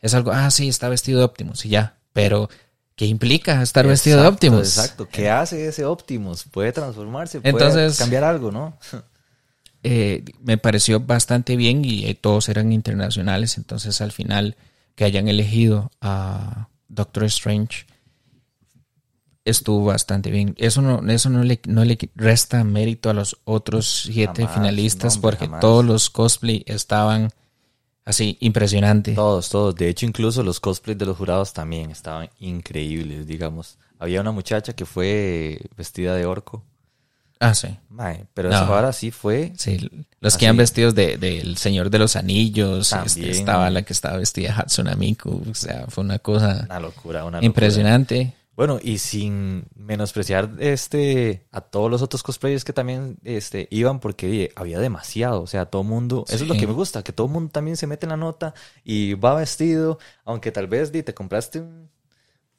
[0.00, 2.48] es algo, ah, sí, está vestido de Optimus y ya, pero
[2.96, 4.60] ¿qué implica estar vestido de Optimus?
[4.76, 5.08] Exacto.
[5.10, 6.44] ¿Qué hace ese Optimus?
[6.44, 8.76] Puede transformarse, puede Entonces- cambiar algo, ¿no?
[9.82, 14.56] eh, me pareció bastante bien y eh, todos eran internacionales, entonces al final
[14.94, 17.86] que hayan elegido a Doctor Strange
[19.50, 20.54] estuvo bastante bien.
[20.58, 25.16] Eso no, eso no le, no le resta mérito a los otros siete Jamás, finalistas
[25.16, 25.60] hombre, porque jamás.
[25.60, 27.30] todos los cosplay estaban
[28.04, 29.12] así impresionante.
[29.14, 29.74] Todos, todos.
[29.74, 33.78] De hecho, incluso los cosplays de los jurados también estaban increíbles, digamos.
[33.98, 36.64] Había una muchacha que fue vestida de orco.
[37.42, 37.68] Ah, sí.
[38.34, 38.54] Pero No.
[38.56, 39.52] esa ahora sí fue.
[39.56, 39.78] Sí,
[40.20, 40.44] los que Así.
[40.44, 43.06] iban vestidos de- del Señor de los Anillos, También.
[43.06, 46.80] este, estaba la que estaba vestida de Hatsune Miku, o sea, fue una cosa Una
[46.80, 47.46] locura, una locura.
[47.46, 48.34] impresionante.
[48.56, 54.28] Bueno, y sin menospreciar este a todos los otros cosplayers que también este, iban, porque
[54.28, 55.42] oye, había demasiado.
[55.42, 56.24] O sea, todo mundo.
[56.28, 58.16] Eso es lo que me gusta, que todo el mundo también se mete en la
[58.16, 58.52] nota
[58.84, 59.98] y va vestido.
[60.24, 61.88] Aunque tal vez di, te compraste un,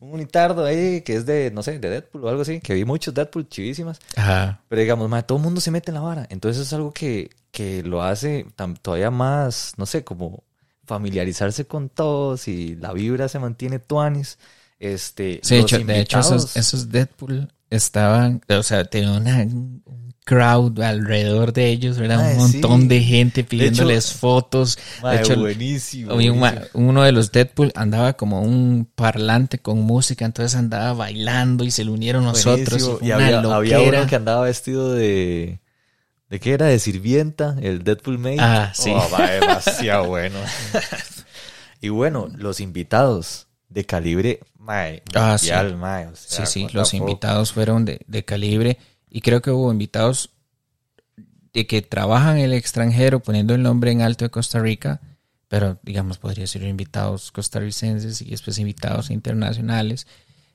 [0.02, 2.84] un unitardo ahí que es de, no sé, de Deadpool o algo así, que vi
[2.84, 4.00] muchos Deadpool chivísimas.
[4.16, 4.62] Ajá.
[4.68, 6.28] Pero digamos, todo el mundo se mete en la vara.
[6.30, 8.48] Entonces es algo que, que lo hace
[8.82, 10.44] todavía más, no sé, como
[10.86, 14.40] familiarizarse con todos y la vibra se mantiene tuanis.
[14.82, 19.38] Este, Sí, de los hecho, de hecho esos, esos Deadpool estaban, o sea, tenían una,
[19.44, 19.84] un
[20.26, 22.88] crowd alrededor de ellos, era un montón sí.
[22.88, 24.80] de gente pidiéndoles fotos.
[25.04, 26.16] De hecho, buenísimo.
[26.74, 31.86] uno de los Deadpool andaba como un parlante con música, entonces andaba bailando y se
[31.86, 32.82] le unieron nosotros.
[32.82, 35.60] Fue Y una había, había uno que andaba vestido de.
[36.28, 36.66] ¿De qué era?
[36.66, 38.38] De sirvienta, el Deadpool Mate.
[38.40, 38.92] Ah, sí.
[38.96, 40.40] Oh, va, demasiado bueno.
[41.82, 45.48] y bueno, los invitados de calibre mae, Ah, sí.
[45.48, 48.78] mundial, mae, o sea, Sí, los invitados fueron de, de calibre
[49.10, 50.30] y creo que hubo invitados
[51.54, 55.02] de que trabajan en el extranjero poniendo el nombre en alto de Costa Rica,
[55.48, 60.08] pero digamos podría ser invitados costarricenses y después invitados internacionales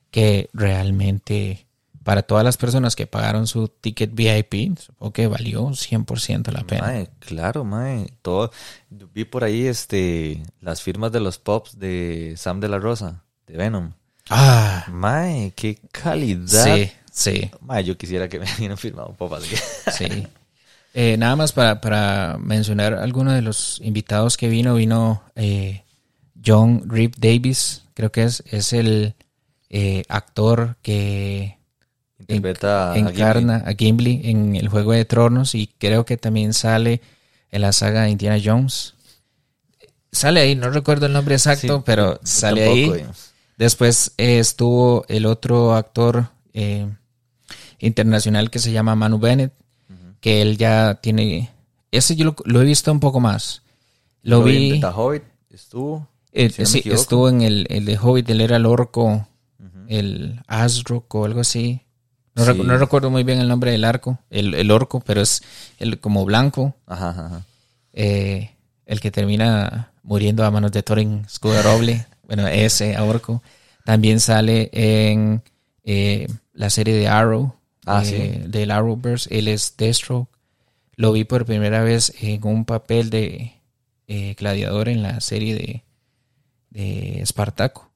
[0.09, 1.66] que realmente
[2.07, 6.83] para todas las personas que pagaron su ticket VIP, supongo que valió 100% la pena.
[6.83, 8.13] Mae, claro, mae.
[8.21, 8.49] Todo,
[8.89, 13.57] vi por ahí este las firmas de los pops de Sam de la Rosa, de
[13.57, 13.91] Venom.
[14.29, 16.47] Ah, Mae, qué calidad.
[16.77, 17.51] sí, sí.
[17.59, 19.57] Mae, yo quisiera que me hubieran firmado un pop así
[19.91, 20.27] Sí.
[20.93, 25.83] Eh, nada más para, para mencionar algunos de los invitados que vino, vino eh,
[26.41, 29.15] John Rip Davis, creo que es, es el
[29.69, 31.56] eh, actor que
[32.27, 37.01] Interpreta a encarna a Gimli en el Juego de Tronos y creo que también sale
[37.51, 38.93] en la saga de Indiana Jones.
[40.11, 42.93] Sale ahí, no recuerdo el nombre exacto, Sí, pero sale tampoco, ahí.
[42.99, 43.31] digamos.
[43.57, 46.87] Después eh, estuvo el otro actor eh,
[47.79, 49.53] internacional que se llama Manu Bennett,
[50.21, 51.51] que él ya tiene...
[51.91, 53.61] Ese yo lo, lo he visto un poco más.
[54.23, 56.07] Lo Lo vi en The Hobbit, estuvo.
[56.33, 59.27] eh, si no me sí, estuvo en el, el de Hobbit, él era el orco,
[59.87, 61.81] el Asrock o algo así.
[62.37, 62.51] No, Sí.
[62.51, 65.41] recu- no recuerdo muy bien el nombre del arco, el, el orco, pero es
[65.79, 67.43] el como blanco, Ajá,
[67.93, 68.51] eh,
[68.85, 71.25] el que termina muriendo a manos de Thorin
[71.63, 72.05] Roble.
[72.27, 73.41] bueno, ese orco.
[73.83, 75.41] También sale en
[75.83, 77.53] eh, la serie de Arrow,
[77.85, 79.35] Ah, eh, del Arrowverse.
[79.37, 80.29] Él es Deathstroke.
[80.97, 83.53] Lo vi por primera vez en un papel de
[84.37, 85.83] gladiador en la serie de,
[86.69, 87.86] de Espartaco.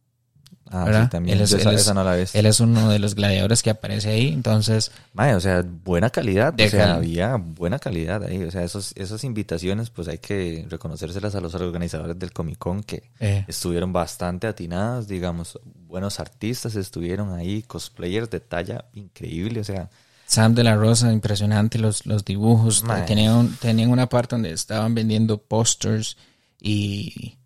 [0.73, 1.03] Ah, ¿verdad?
[1.03, 1.37] sí, también.
[1.37, 2.33] Él es- Yo esa, él es- esa no la ves.
[2.33, 4.29] Él es uno de los gladiadores que aparece ahí.
[4.29, 6.53] Entonces, Mae, o sea, buena calidad.
[6.53, 8.43] O sea, había buena calidad ahí.
[8.43, 12.83] O sea, esos, esas invitaciones, pues hay que reconocérselas a los organizadores del Comic Con
[12.83, 15.59] que eh, estuvieron bastante atinadas, digamos.
[15.87, 19.59] Buenos artistas estuvieron ahí, cosplayers de talla increíble.
[19.59, 19.89] O sea,
[20.25, 22.85] Sam de la Rosa, impresionante los, los dibujos.
[23.05, 26.15] Tenían, tenían una parte donde estaban vendiendo pósters
[26.61, 27.37] y, y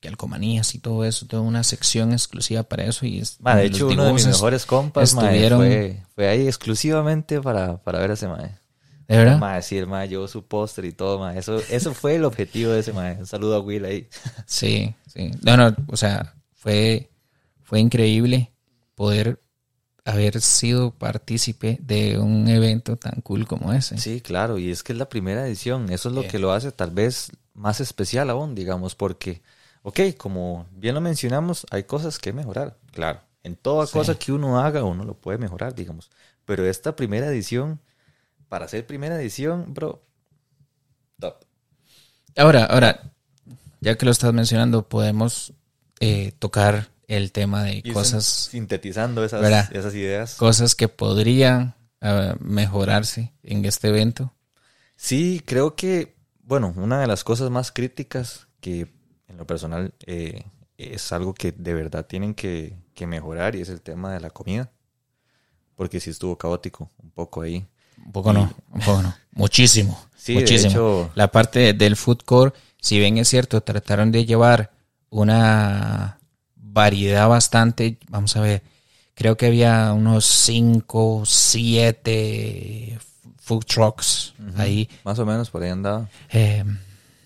[0.00, 3.06] calcomanías y todo eso, toda una sección exclusiva para eso.
[3.06, 7.78] Y es, de hecho, uno de mis mejores compas estuvieron- fue, fue ahí exclusivamente para,
[7.78, 8.58] para ver a ese mae.
[9.08, 9.38] ¿De verdad?
[9.38, 11.38] Mae, sí, el mae llevó su póster y todo, mae.
[11.38, 13.16] Eso, eso fue el objetivo de ese mae.
[13.18, 14.08] Un saludo a Will ahí.
[14.46, 15.30] Sí, sí.
[15.42, 17.10] No, no, o sea, fue,
[17.62, 18.52] fue increíble
[18.96, 19.40] poder
[20.04, 23.98] haber sido partícipe de un evento tan cool como ese.
[23.98, 25.90] Sí, claro, y es que es la primera edición.
[25.92, 29.42] Eso es lo que lo hace tal vez más especial aún, digamos, porque,
[29.86, 33.20] ok, como bien lo mencionamos, hay cosas que mejorar, claro.
[33.44, 33.92] En toda Sí.
[33.92, 36.10] cosa que uno haga, uno lo puede mejorar, digamos.
[36.44, 37.80] Pero esta primera edición,
[38.48, 40.02] para ser primera edición, bro,
[41.20, 41.36] top.
[42.36, 43.12] Ahora, ahora,
[43.80, 45.52] ya que lo estás mencionando, podemos
[46.00, 49.40] eh, tocar el tema de cosas, sintetizando esas,
[49.94, 50.34] ideas.
[50.34, 54.34] cosas que podrían eh, mejorarse en este evento.
[54.96, 58.95] Sí, creo que, bueno, una de las cosas más críticas que
[59.36, 60.44] en lo personal eh,
[60.78, 64.30] es algo que de verdad tienen que, que mejorar y es el tema de la
[64.30, 64.70] comida.
[65.74, 67.66] Porque sí estuvo caótico un poco ahí.
[68.02, 69.14] Un poco no, un poco no.
[69.32, 70.00] Muchísimo.
[70.16, 70.70] Sí, de muchísimo.
[70.70, 74.70] hecho- La parte del food court, si bien es cierto, trataron de llevar
[75.10, 76.18] una
[76.56, 78.62] variedad bastante, vamos a ver,
[79.14, 82.98] creo que había unos 5, 7
[83.38, 84.88] food trucks ahí.
[85.04, 86.08] Más o menos por ahí andaba.
[86.30, 86.64] Eh,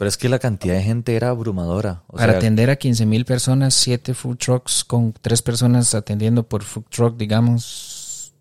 [0.00, 2.04] Pero es que la cantidad de gente era abrumadora.
[2.06, 6.42] O para sea, atender a 15 mil personas, 7 food trucks con 3 personas atendiendo
[6.42, 8.32] por food truck, digamos,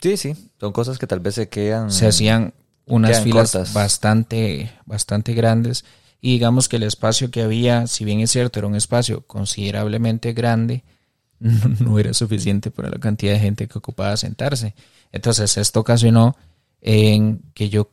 [0.00, 0.36] sí, sí.
[0.60, 1.90] Son cosas que tal vez se quedan.
[1.90, 2.54] se hacían
[2.86, 3.72] unas filas cortas.
[3.72, 5.84] bastante, bastante grandes.
[6.20, 10.32] Y digamos que el espacio que había, si bien es cierto, era un espacio considerablemente
[10.32, 10.84] grande,
[11.40, 14.76] no, no era suficiente para la cantidad de gente que ocupaba sentarse.
[15.10, 16.36] Entonces, esto ocasionó
[16.80, 17.90] en que yo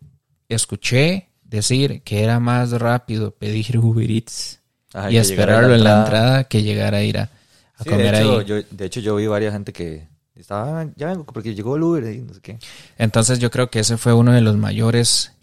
[0.50, 4.60] escuché decir que era más rápido pedir Uber Eats
[4.94, 7.30] Ajá, y esperarlo en la entrada que llegar a ir a,
[7.76, 8.46] a Sí, comer de, hecho, ahí.
[8.46, 11.84] Yo, de hecho, yo vi varias gente que estaba, "Ah, ya vengo, porque llegó el
[11.84, 12.60] Uber y no sé qué.
[12.98, 15.34] Entonces yo creo que ese fue uno de los mayores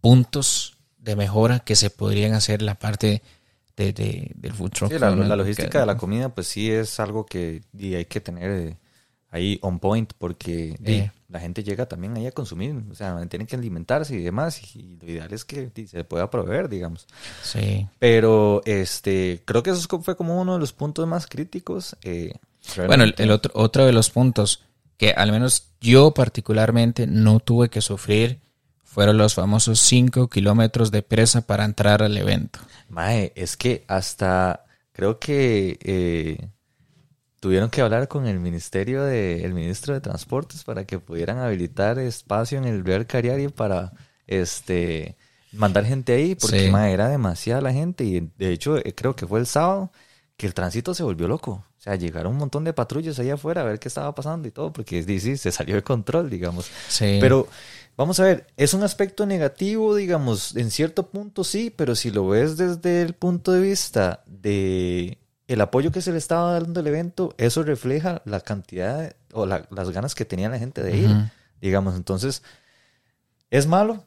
[0.00, 3.22] puntos de mejora que se podrían hacer la parte
[3.76, 4.92] de, de- del food truck.
[4.92, 8.04] Sí, la, la logística Que- de la comida, pues sí es algo que y hay
[8.04, 8.76] que tener eh,
[9.30, 11.10] ahí on point, porque Eh.
[11.32, 14.98] La gente llega también ahí a consumir, o sea, tienen que alimentarse y demás, y,
[15.00, 17.06] lo ideal es que se pueda proveer, digamos.
[17.42, 17.88] Sí.
[17.98, 21.96] Pero este, creo que eso fue como uno de los puntos más críticos.
[22.02, 22.34] eh,
[22.86, 24.62] Bueno, el otro, otro de los puntos
[24.98, 28.38] que al menos yo particularmente no tuve que sufrir
[28.84, 32.58] fueron los famosos 5 kilómetros de presa para entrar al evento.
[32.90, 36.48] Mae, es que hasta creo que eh,
[37.42, 41.98] tuvieron que hablar con el ministerio de, el ministro de Transportes para que pudieran habilitar
[41.98, 43.92] espacio en el Real Cariari para
[44.28, 45.16] este
[45.50, 46.72] mandar gente ahí, porque Sí.
[46.72, 49.90] era demasiada la gente y de hecho eh, creo que fue el sábado
[50.36, 51.64] que el tránsito se volvió loco.
[51.76, 54.52] O sea, llegaron un montón de patrullas allá afuera a ver qué estaba pasando y
[54.52, 56.70] todo, porque sí, sí, se salió de control, digamos.
[56.88, 57.18] Sí.
[57.20, 57.48] Pero
[57.96, 62.28] vamos a ver, es un aspecto negativo, digamos, en cierto punto sí, pero si lo
[62.28, 66.86] ves desde el punto de vista de el apoyo que se le estaba dando al
[66.86, 70.96] evento, eso refleja la cantidad de- o la- las ganas que tenía la gente de
[70.96, 71.10] ir,
[71.60, 71.94] digamos.
[71.96, 72.42] Entonces,
[73.50, 74.04] ¿es malo?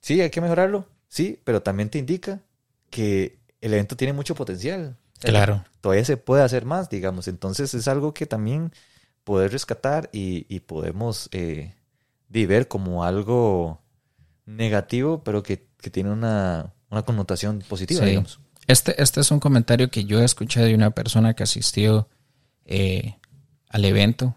[0.00, 2.40] Sí, hay que mejorarlo, sí, pero también te indica
[2.90, 4.96] que el evento tiene mucho potencial.
[5.18, 5.64] O sea, Claro.
[5.80, 7.28] todavía se puede hacer más, digamos.
[7.28, 8.72] Entonces es algo que también
[9.24, 11.74] poder rescatar y, y podemos eh,
[12.28, 13.80] ver como algo
[14.44, 18.06] negativo, pero que, que tiene una, una connotación positiva, Sí.
[18.10, 18.40] digamos.
[18.66, 22.08] Este, este es un comentario que yo escuché de una persona que asistió
[22.64, 23.16] eh,
[23.68, 24.34] al evento,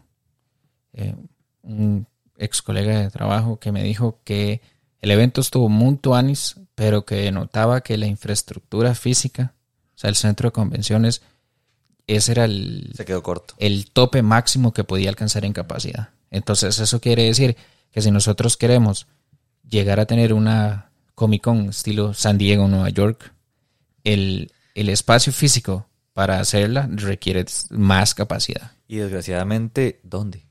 [0.94, 1.16] eh,
[1.62, 4.62] un ex colega de trabajo que me dijo que
[5.00, 9.54] el evento estuvo muy tuanis, pero que notaba que la infraestructura física,
[9.96, 11.22] o sea, el centro de convenciones,
[12.08, 13.54] ese era el, Se quedó corto.
[13.58, 16.10] el tope máximo que podía alcanzar en capacidad.
[16.32, 17.58] Entonces eso quiere decir
[17.92, 19.08] que si nosotros queremos
[19.68, 23.34] llegar a tener una Comic Con estilo San Diego, Nueva York,
[24.14, 28.72] el, el espacio físico para hacerla requiere más capacidad.
[28.88, 30.46] Y desgraciadamente, ¿dónde?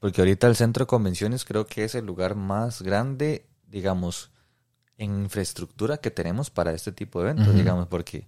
[0.00, 4.30] Porque ahorita el centro de convenciones creo que es el lugar más grande, digamos,
[4.98, 8.26] en infraestructura que tenemos para este tipo de eventos, digamos, porque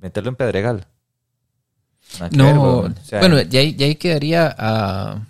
[0.00, 0.86] meterlo en Pedregal.
[2.32, 2.96] No, weón.
[3.00, 5.26] O sea, bueno, ya, ahí- ya ahí quedaría a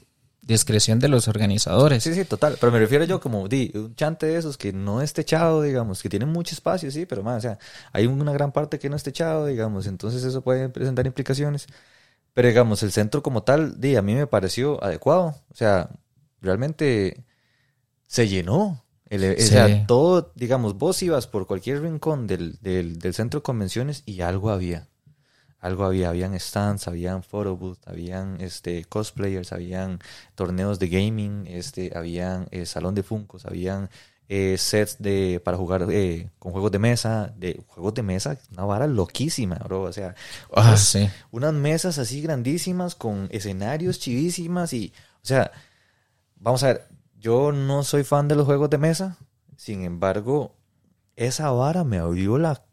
[0.47, 2.03] discreción de los organizadores.
[2.05, 2.57] Sí, sí, total.
[2.61, 6.03] Pero me refiero yo como, di, un chante de esos que no es techado, digamos,
[6.03, 7.59] que tiene mucho espacio, sí, pero más, o sea,
[7.93, 11.67] hay una gran parte que no es techado, digamos, entonces eso puede presentar implicaciones.
[12.35, 15.35] Pero digamos, el centro como tal, di, a mí me pareció adecuado.
[15.51, 15.91] O sea,
[16.41, 17.25] realmente
[18.09, 18.85] se llenó.
[19.11, 23.41] El- e, O sea, todo, digamos, vos ibas por cualquier rincón del, del, del centro
[23.41, 24.89] de convenciones y algo había.
[25.67, 29.99] Algo había, habían stands, habían photo booth, habían este, cosplayers, habían
[30.35, 33.89] torneos de gaming, este, habían eh, salón de funcos, habían
[34.29, 38.65] eh, sets de para jugar eh, con juegos de mesa, de juegos de mesa, una
[38.65, 40.15] vara loquísima, bro, o sea,
[40.53, 41.09] Ah, unas- sí.
[41.31, 45.51] unas mesas así grandísimas con escenarios chivísimas y, o sea,
[46.37, 49.17] vamos a ver, yo no soy fan de los juegos de mesa,
[49.57, 50.55] sin embargo,
[51.17, 52.66] esa vara me abrió la,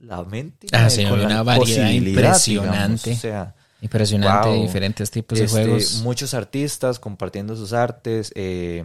[0.00, 3.10] la mente Ah, sí, con una variedad impresionante.
[3.10, 4.62] digamos, o sea, Impresionante, Wow.
[4.62, 6.00] diferentes tipos de este, juegos.
[6.02, 8.82] muchos artistas compartiendo sus artes eh,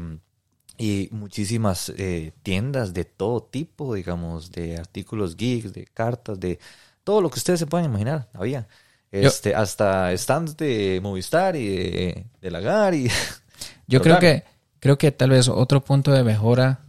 [0.77, 6.59] y muchísimas eh, tiendas de todo tipo, digamos, de artículos geeks, de cartas, de
[7.03, 8.67] todo lo que ustedes se puedan imaginar, había.
[9.11, 13.07] Este, hasta stands de Movistar y de, de Lagar y
[13.87, 14.19] Yo creo claro.
[14.19, 14.43] que
[14.79, 16.79] creo que tal vez otro punto de mejora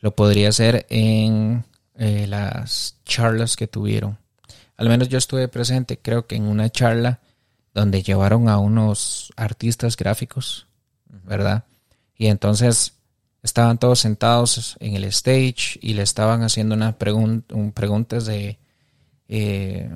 [0.00, 1.64] lo podría ser en
[1.98, 4.18] eh, las charlas que tuvieron.
[4.76, 7.20] Al menos yo estuve presente, creo que en una charla
[7.74, 10.66] donde llevaron a unos artistas gráficos,
[11.24, 11.64] ¿verdad?
[12.16, 12.94] Y entonces
[13.42, 18.58] estaban todos sentados en el stage y le estaban haciendo unas pregun- un- preguntas de,
[19.28, 19.90] eh,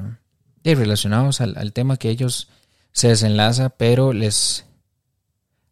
[0.62, 2.48] de relacionados al, al tema que ellos
[2.92, 4.66] se desenlaza, pero les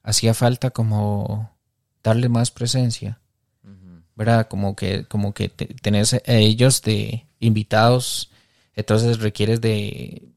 [0.02, 1.50] hacía falta como
[2.02, 3.20] darle más presencia,
[4.18, 4.48] ¿verdad?
[4.48, 8.30] Como que, como que tenés a ellos de invitados,
[8.74, 10.28] entonces requieres de,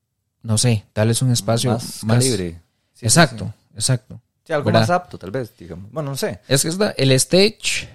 [0.43, 2.61] no sé, darles un espacio más, libre.
[3.01, 4.21] exacto, exacto.
[4.45, 5.91] Sí, algo más apto, tal vez, digamos.
[5.91, 6.39] Bueno, no sé.
[6.47, 7.89] Es que el stage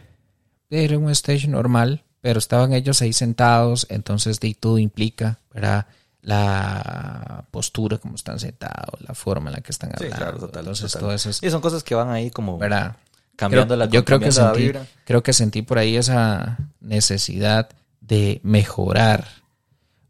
[0.70, 5.87] era un stage normal, pero estaban ellos ahí sentados, entonces de todo implica, ¿verdad?
[6.20, 10.16] La postura, como están sentados, la forma en la que están hablando.
[10.16, 12.97] Sí, claro, total, entonces, todo eso Y son cosas que van ahí como ¿verdad?
[13.37, 14.72] Cambiando la Yo creo que sentí,
[15.05, 17.68] creo que sentí por ahí esa necesidad
[18.01, 19.26] de mejorar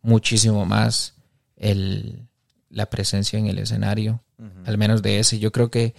[0.03, 1.14] muchísimo más
[1.57, 2.29] el,
[2.70, 4.22] la presencia en el escenario,
[4.64, 5.39] al menos de ese.
[5.39, 5.95] Yo creo que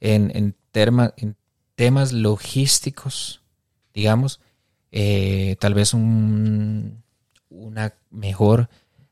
[0.00, 0.56] en, en,
[1.16, 1.36] en
[1.74, 3.42] temas logísticos,
[3.92, 4.40] digamos,
[4.92, 7.02] eh, tal vez un,
[7.48, 8.68] una mejor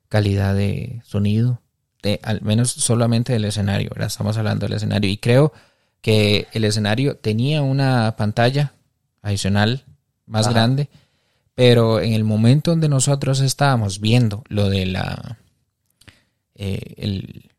[0.08, 1.60] calidad de sonido,
[2.02, 4.06] de, al menos solamente del escenario, ¿verdad?
[4.06, 5.10] Estamos hablando del escenario.
[5.10, 5.52] Y creo
[6.00, 8.72] que el escenario tenía una pantalla
[9.22, 9.84] adicional
[10.26, 10.88] más grande,
[11.54, 15.38] pero en el momento donde nosotros estábamos viendo lo de la
[16.54, 17.50] eh, el,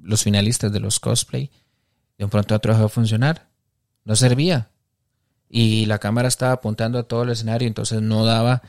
[0.00, 1.50] los finalistas de los cosplay,
[2.18, 3.48] de un pronto a otro dejó de funcionar.
[4.04, 4.70] No servía
[5.48, 8.62] y la cámara estaba apuntando a todo el escenario, entonces no daba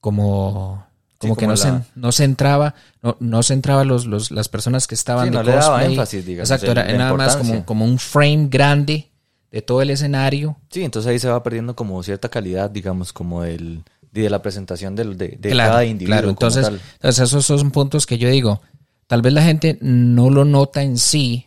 [0.00, 0.86] como
[1.18, 4.86] como que no, se, no se entraba, no, no se entraba los, los, las personas
[4.86, 5.56] que estaban de no cosplay.
[5.56, 9.10] Le daba énfasis, digamos, Exacto, era nada más como, como un frame grande
[9.50, 10.56] de todo el escenario.
[10.70, 14.96] Sí, entonces ahí se va perdiendo como cierta calidad, digamos, como el de la presentación
[14.96, 16.16] del, de, de cada individuo.
[16.16, 18.60] Claro, entonces, entonces esos son puntos que yo digo,
[19.06, 21.46] tal vez la gente no lo nota en sí,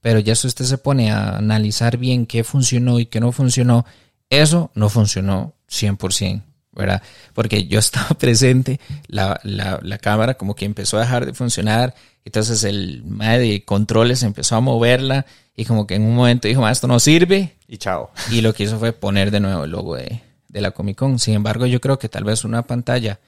[0.00, 3.86] pero ya si usted se pone a analizar bien qué funcionó y qué no funcionó,
[4.30, 6.42] eso no funcionó 100%,
[6.72, 7.02] ¿verdad?
[7.34, 11.94] Porque yo estaba presente, la, la, cámara como que empezó a dejar de funcionar,
[12.24, 16.66] entonces el madre de controles empezó a moverla y como que en un momento dijo,
[16.68, 17.56] esto no sirve.
[17.68, 18.10] Y chao.
[18.30, 21.18] Y lo que hizo fue poner de nuevo el logo de, de la Comic Con.
[21.18, 23.20] Sin embargo, yo creo que tal vez una pantalla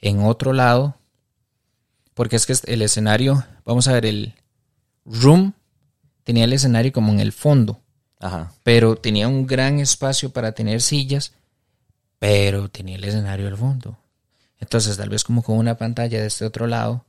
[0.00, 0.96] en otro lado,
[2.14, 4.34] porque es que el escenario, vamos a ver, el
[5.04, 5.54] room
[6.24, 7.80] tenía el escenario como en el fondo.
[8.62, 11.32] Pero tenía un gran espacio para tener sillas,
[12.22, 13.98] pero tenía el escenario al fondo.
[14.60, 17.04] Entonces, tal vez como con una pantalla de este otro lado,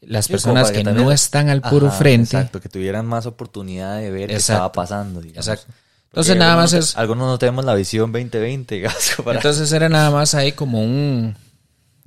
[0.00, 2.36] las personas que, no están al puro frente.
[2.36, 5.20] Exacto, que tuvieran más oportunidad de ver qué estaba pasando.
[5.20, 5.72] Exacto.
[6.10, 6.96] Entonces, nada más es.
[6.96, 8.84] Algunos no tenemos la visión 2020.
[9.26, 11.34] Entonces, era nada más ahí como un,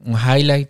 [0.06, 0.70] un highlight.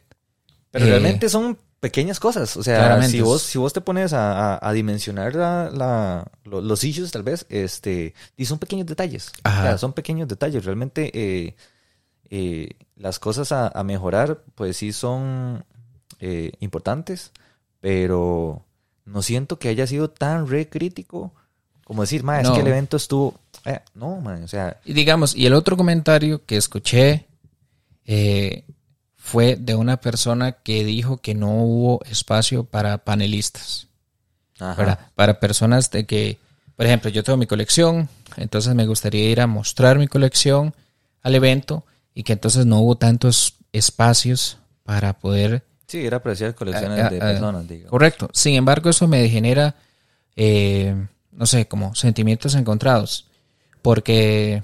[0.71, 2.57] Pero realmente son pequeñas cosas.
[2.57, 7.45] O sea, si vos, si vos te pones a, dimensionar la, los issues, tal vez,
[7.49, 9.31] este, y son pequeños detalles.
[9.45, 10.65] O sea, son pequeños detalles.
[10.65, 11.55] Realmente, eh,
[12.29, 15.63] eh, las cosas a, mejorar, pues sí son
[16.19, 17.31] eh, importantes,
[17.79, 18.63] pero
[19.05, 21.33] no siento que haya sido tan re crítico
[21.87, 23.39] como decir, ma, es que el evento estuvo.
[23.95, 24.81] no, man, o sea.
[24.83, 27.27] Y digamos, y el otro comentario que escuché
[28.05, 28.65] eh,
[29.27, 33.87] fue de una persona que dijo que no hubo espacio para panelistas.
[34.57, 36.39] Para, para personas de que,
[36.77, 38.07] por ejemplo, yo tengo mi colección,
[38.37, 40.73] entonces me gustaría ir a mostrar mi colección
[41.23, 41.83] al evento
[42.15, 45.61] y que entonces no hubo tantos espacios para poder...
[45.87, 47.89] Sí, era apreciar colecciones de personas, digo.
[47.89, 48.29] Correcto.
[48.31, 49.75] Sin embargo, eso me genera,
[50.37, 50.95] eh,
[51.33, 53.27] no sé, como sentimientos encontrados.
[53.81, 54.63] Porque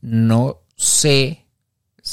[0.00, 1.41] no sé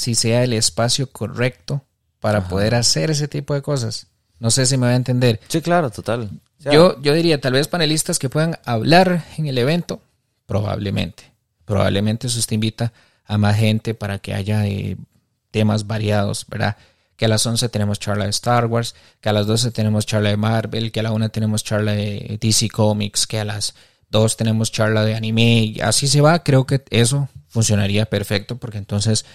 [0.00, 1.84] si sea el espacio correcto
[2.20, 4.06] para poder hacer ese tipo de cosas.
[4.38, 5.40] No sé si me va a entender.
[5.48, 6.30] Sí, claro, total.
[6.58, 10.00] yo, yo diría, tal vez panelistas que puedan hablar en el evento,
[10.46, 11.24] probablemente.
[11.66, 12.94] Probablemente eso te invita
[13.26, 14.96] a más gente para que haya eh,
[15.50, 16.78] temas variados, ¿verdad?
[17.16, 20.30] Que a las 11 tenemos charla de Star Wars, que a las 12 tenemos charla
[20.30, 23.74] de Marvel, que a la 1 tenemos charla de DC Comics, que a las
[24.08, 26.42] 2 tenemos charla de anime, y así se va.
[26.42, 29.26] Creo que eso funcionaría perfecto porque entonces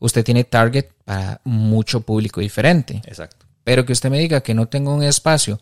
[0.00, 3.00] usted tiene target para mucho público diferente.
[3.06, 3.46] Exacto.
[3.62, 5.60] Pero que usted me diga que no tengo un espacio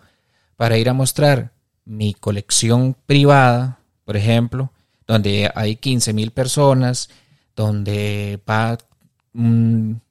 [0.57, 1.53] para ir a mostrar
[1.85, 4.73] mi colección privada, por ejemplo,
[5.07, 7.11] donde hay 15 mil personas,
[7.55, 8.79] donde va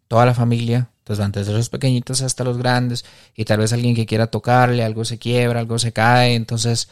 [0.08, 3.06] toda la familia, entonces van desde los pequeñitos hasta los grandes,
[3.36, 6.90] y tal vez alguien que quiera tocarle, algo se quiebra, algo se cae, entonces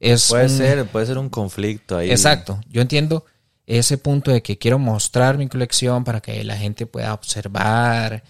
[0.00, 0.28] es...
[0.28, 2.10] Puede ser, puede ser un conflicto ahí.
[2.10, 3.24] Exacto, yo entiendo
[3.68, 8.24] ese punto de que quiero mostrar mi colección para que la gente pueda observar,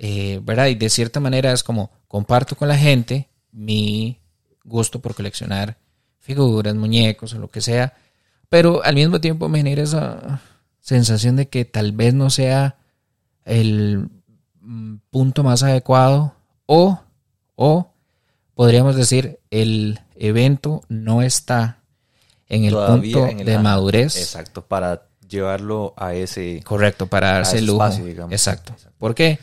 [0.00, 0.66] eh, ¿verdad?
[0.66, 4.18] Y de cierta manera es como comparto con la gente mi
[4.64, 5.78] gusto por coleccionar
[6.18, 7.94] figuras, muñecos o lo que sea,
[8.48, 10.42] pero al mismo tiempo me genera esa
[10.80, 12.76] sensación de que tal vez no sea
[13.44, 14.08] el
[14.60, 16.34] mm, punto más adecuado
[16.66, 17.00] o,
[17.54, 17.92] o
[18.54, 21.79] podríamos decir, el evento no está
[22.50, 24.16] en el Todavía punto en de madurez.
[24.18, 26.60] Exacto, para llevarlo a ese...
[26.64, 27.82] Correcto, para darse el lujo.
[27.84, 28.32] espacio, digamos.
[28.32, 28.74] Exacto.
[28.98, 29.38] ¿Por qué?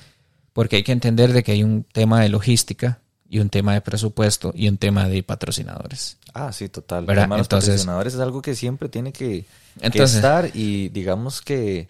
[0.53, 2.99] Porque hay que entender de que hay un tema de logística
[3.29, 6.17] y un tema de presupuesto y un tema de patrocinadores.
[6.33, 7.05] Ah, sí, total.
[7.05, 7.23] ¿Verdad?
[7.23, 9.45] El tema de los Entonces- patrocinadores es algo que siempre tiene que,
[9.81, 11.87] estar y digamos que...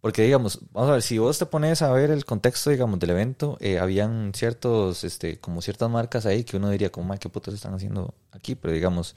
[0.00, 3.10] Porque digamos, vamos a ver, si vos te pones a ver el contexto, digamos, del
[3.10, 7.28] evento, eh, habían ciertos, este, como ciertas marcas ahí que uno diría, como, "Ay, ¿qué
[7.28, 8.54] putos están haciendo aquí?
[8.54, 9.16] Pero digamos,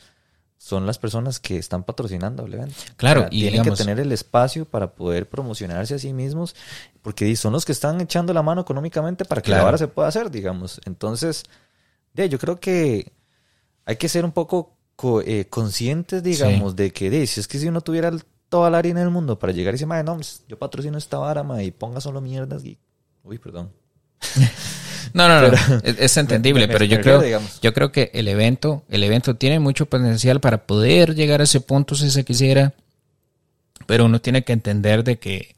[0.64, 2.76] son las personas que están patrocinando el evento.
[2.96, 6.14] Claro, O sea, y tienen digamos- que tener el espacio para poder promocionarse a sí
[6.14, 6.56] mismos,
[7.02, 10.08] porque son los que están echando la mano económicamente para que la vara se pueda
[10.08, 10.80] hacer, digamos.
[10.86, 11.44] Entonces,
[12.14, 13.12] de, yo creo que
[13.86, 17.58] hay que ser un poco co- eh, conscientes, digamos, de que de, si es que
[17.58, 18.12] si uno tuviera
[18.48, 21.18] toda la harina del mundo para llegar y decir, "Mae, no, pues, yo patrocino esta
[21.18, 22.64] vara, mae, y ponga solo mierdas.
[22.66, 22.78] Y...
[23.24, 23.72] Uy, perdón.
[25.14, 25.54] No, no, no.
[25.84, 27.60] es, es entendible, me- me pero yo creo, digamos.
[27.62, 31.62] yo creo que el evento, el evento tiene mucho potencial para poder llegar a ese
[31.62, 32.74] punto si se quisiera,
[33.88, 35.56] pero uno tiene que entender de que,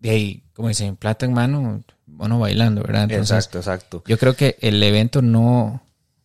[0.00, 3.04] de ahí, como dicen, plata en mano, bueno bailando, ¿verdad?
[3.04, 4.02] Entonces, exacto, exacto.
[4.06, 5.82] yo creo que el evento no,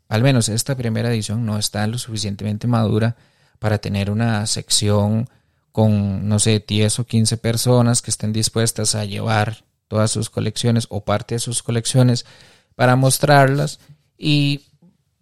[0.08, 3.16] al menos esta primera edición no está lo suficientemente madura
[3.60, 5.30] para tener una sección
[5.72, 10.88] con, no sé, 10 o 15 personas que estén dispuestas a llevar todas sus colecciones
[10.90, 12.26] o parte de sus colecciones
[12.76, 13.82] para mostrarlas
[14.18, 14.62] y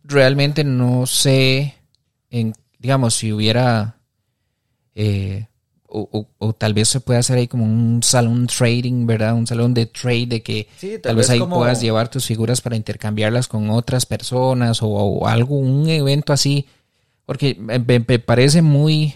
[0.04, 1.74] realmente no sé,
[2.30, 3.98] en, digamos, si hubiera...
[4.94, 5.48] eh,
[5.92, 9.34] o, o- o tal vez se pueda hacer ahí como un salón trading, ¿verdad?
[9.34, 12.28] Un salón de trade de que Sí, tal tal, vez ahí como- puedas llevar tus
[12.28, 16.68] figuras para intercambiarlas con otras personas o, o algo, un evento así.
[17.26, 17.80] Porque me
[18.20, 19.16] parece muy...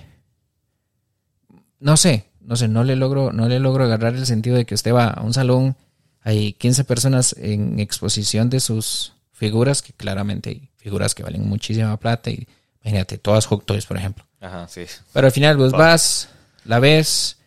[1.79, 4.75] No sé, no sé, no le logro, no le logro agarrar el sentido de que
[4.75, 5.75] usted va a un salón,
[6.21, 11.97] hay 15 personas en exposición de sus figuras, que claramente hay figuras que valen muchísima
[11.97, 12.47] plata y
[12.81, 14.25] imagínate, todas Hot Toys, por ejemplo.
[14.39, 14.83] Ajá, sí.
[15.13, 15.77] Pero al final vos Pa.
[15.77, 16.29] vas,
[16.65, 17.37] la ves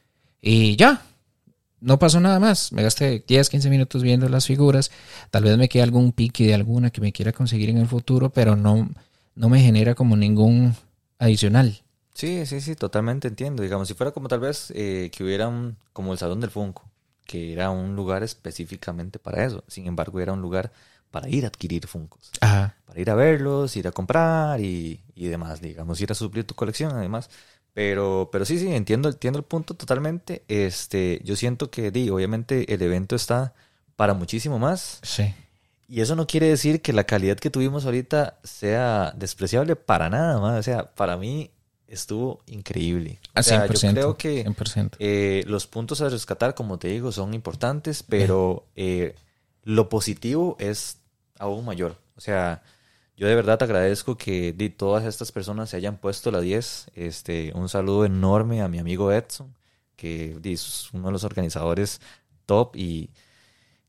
[0.40, 1.02] y ya.
[1.80, 2.72] No pasó nada más.
[2.72, 4.90] Me gasté 10, 15 minutos viendo las figuras.
[5.30, 8.30] Tal vez me quede algún pique de alguna que me quiera conseguir en el futuro,
[8.30, 8.88] pero no,
[9.34, 10.74] no me genera como ningún
[11.18, 11.82] adicional.
[12.16, 13.62] Sí, sí, sí, totalmente entiendo.
[13.62, 16.82] Digamos, si fuera como tal vez eh, que hubiera un, como el Salón del Funko,
[17.26, 19.62] que era un lugar específicamente para eso.
[19.68, 20.72] Sin embargo, era un lugar
[21.10, 22.30] para ir a adquirir Funkos.
[22.40, 22.74] Ajá.
[22.86, 26.54] Para ir a verlos, ir a comprar y, y demás, digamos, ir a suplir tu
[26.54, 27.28] colección, además.
[27.74, 30.42] Pero, pero sí, sí, entiendo, entiendo el punto totalmente.
[30.48, 33.52] Este, yo siento que, di, obviamente, el evento está
[33.94, 35.00] para muchísimo más.
[35.02, 35.34] Sí.
[35.86, 40.40] Y eso no quiere decir que la calidad que tuvimos ahorita sea despreciable para nada
[40.40, 40.58] más.
[40.58, 41.50] O sea, para mí
[41.88, 43.20] estuvo increíble.
[43.34, 43.82] A O sea, 100%.
[43.82, 44.96] yo creo que 100%.
[44.98, 49.14] eh, los puntos a rescatar, como te digo, son importantes, pero eh,
[49.62, 50.98] lo positivo es
[51.38, 51.96] aún mayor.
[52.16, 52.62] O sea,
[53.16, 56.90] yo de verdad agradezco que todas estas personas se hayan puesto la 10.
[56.94, 59.54] Este, un saludo enorme a mi amigo Edson,
[59.96, 62.00] que es uno de los organizadores
[62.46, 63.10] top y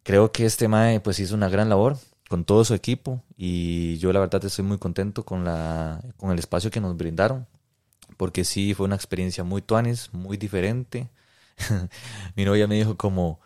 [0.03, 1.97] creo que este Mae pues hizo una gran labor
[2.29, 6.39] con todo su equipo y yo la verdad estoy muy contento con, la, con el
[6.39, 7.45] espacio que nos brindaron
[8.17, 11.09] porque sí fue una experiencia muy tuanis, muy diferente.
[12.35, 13.39] Mi novia me dijo como,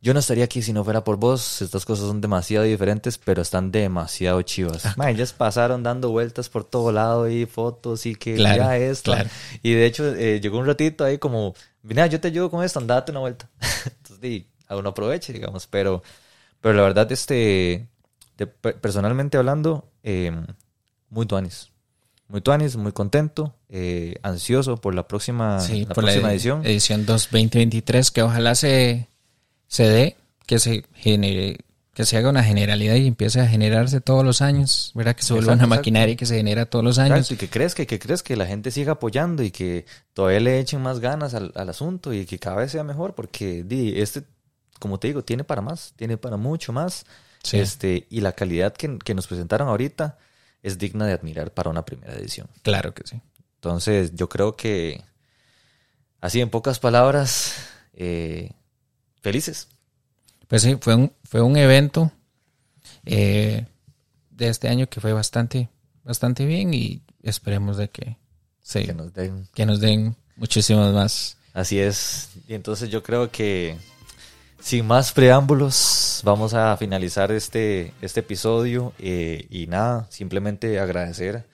[0.00, 3.42] yo no estaría aquí si no fuera por vos, estas cosas son demasiado diferentes, pero
[3.42, 4.84] están demasiado chivas.
[4.96, 9.12] Ma, ellas pasaron dando vueltas por todo lado y fotos y que Claro, ya esto.
[9.12, 9.30] claro.
[9.62, 12.78] Y de hecho eh, llegó un ratito ahí como, mira, yo te ayudo con esto,
[12.78, 13.48] andate una vuelta.
[13.86, 16.02] Entonces, di, a uno aproveche, digamos, pero,
[16.60, 17.88] pero la verdad, este,
[18.36, 20.32] de- pe- personalmente hablando, eh,
[21.10, 21.70] muy tuanis.
[22.28, 26.34] Muy tuanis, muy contento, eh, ansioso por la próxima, Sí, la por la próxima ed-
[26.34, 26.66] edición.
[26.66, 29.08] edición 2023, que ojalá se,
[29.66, 30.16] se dé,
[30.46, 31.58] que se genere,
[31.94, 35.16] que se haga una generalidad y empiece a generarse todos los años, ¿verdad?
[35.16, 35.80] Que se vuelva Exacto, una exacto.
[35.80, 37.18] maquinaria que se genera todos los años.
[37.18, 40.40] Exacto, y que crezca, y que crezca, que la gente siga apoyando y que todavía
[40.40, 43.98] le echen más ganas al, al asunto y que cada vez sea mejor, porque di,
[44.00, 44.22] este,
[44.78, 47.06] como te digo, tiene para más, tiene para mucho más.
[47.42, 47.58] Sí.
[47.58, 50.18] Este, y la calidad que, que nos presentaron ahorita
[50.62, 52.48] es digna de admirar para una primera edición.
[52.62, 53.20] Claro que sí.
[53.56, 55.02] Entonces, yo creo que,
[56.20, 57.54] así en pocas palabras,
[57.94, 58.52] eh,
[59.20, 59.68] felices.
[60.46, 62.12] Pues sí, fue un, fue un evento
[63.04, 63.66] eh,
[64.30, 65.68] de este año que fue bastante,
[66.04, 68.16] bastante bien y esperemos de que,
[68.62, 71.36] sí, Que nos den que nos den muchísimos más.
[71.52, 72.30] Así es.
[72.46, 73.76] Y entonces yo creo que
[74.60, 81.46] sin más preámbulos vamos a finalizar este, este episodio eh, y nada, simplemente agradecer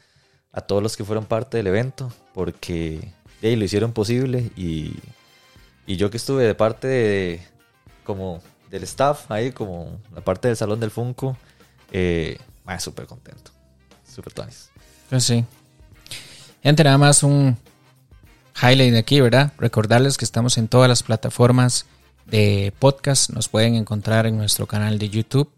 [0.52, 4.96] a todos los que fueron parte del evento porque ahí lo hicieron posible y,
[5.86, 7.46] y yo que estuve de parte de,
[8.04, 8.40] como
[8.70, 11.36] del staff ahí, como la parte del Salón del Funko,
[11.92, 12.38] eh,
[12.78, 13.52] súper contento.
[14.04, 14.70] Súper tonis.
[15.10, 15.44] Pues sí.
[16.62, 17.56] Gente, nada más un
[18.60, 19.52] highlight de aquí, ¿verdad?
[19.58, 21.86] Recordarles que estamos en todas las plataformas
[22.26, 23.30] de podcast.
[23.30, 25.50] Nos pueden encontrar en nuestro canal de YouTube.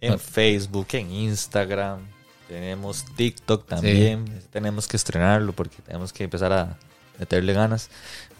[0.00, 2.00] En Facebook, en Instagram.
[2.48, 4.42] Tenemos TikTok también.
[4.50, 6.76] Tenemos que estrenarlo porque tenemos que empezar a
[7.18, 7.88] meterle ganas.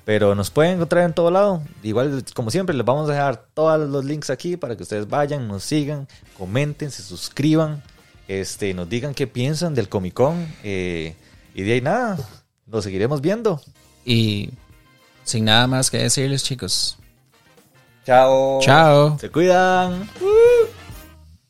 [0.04, 1.62] Pero nos pueden encontrar en todo lado.
[1.82, 5.48] Igual, como siempre, les vamos a dejar todos los links aquí para que ustedes vayan,
[5.48, 6.06] nos sigan,
[6.36, 7.82] comenten, se suscriban,
[8.28, 10.46] este, nos digan qué piensan del Comic Con.
[10.62, 11.14] eh,
[11.54, 12.18] y de ahí nada,
[12.66, 13.60] lo seguiremos viendo.
[14.04, 14.50] Y
[15.22, 16.98] sin nada más que decirles, chicos.
[18.04, 18.60] Chao.
[18.60, 19.16] Chao.
[19.18, 20.08] Se cuidan.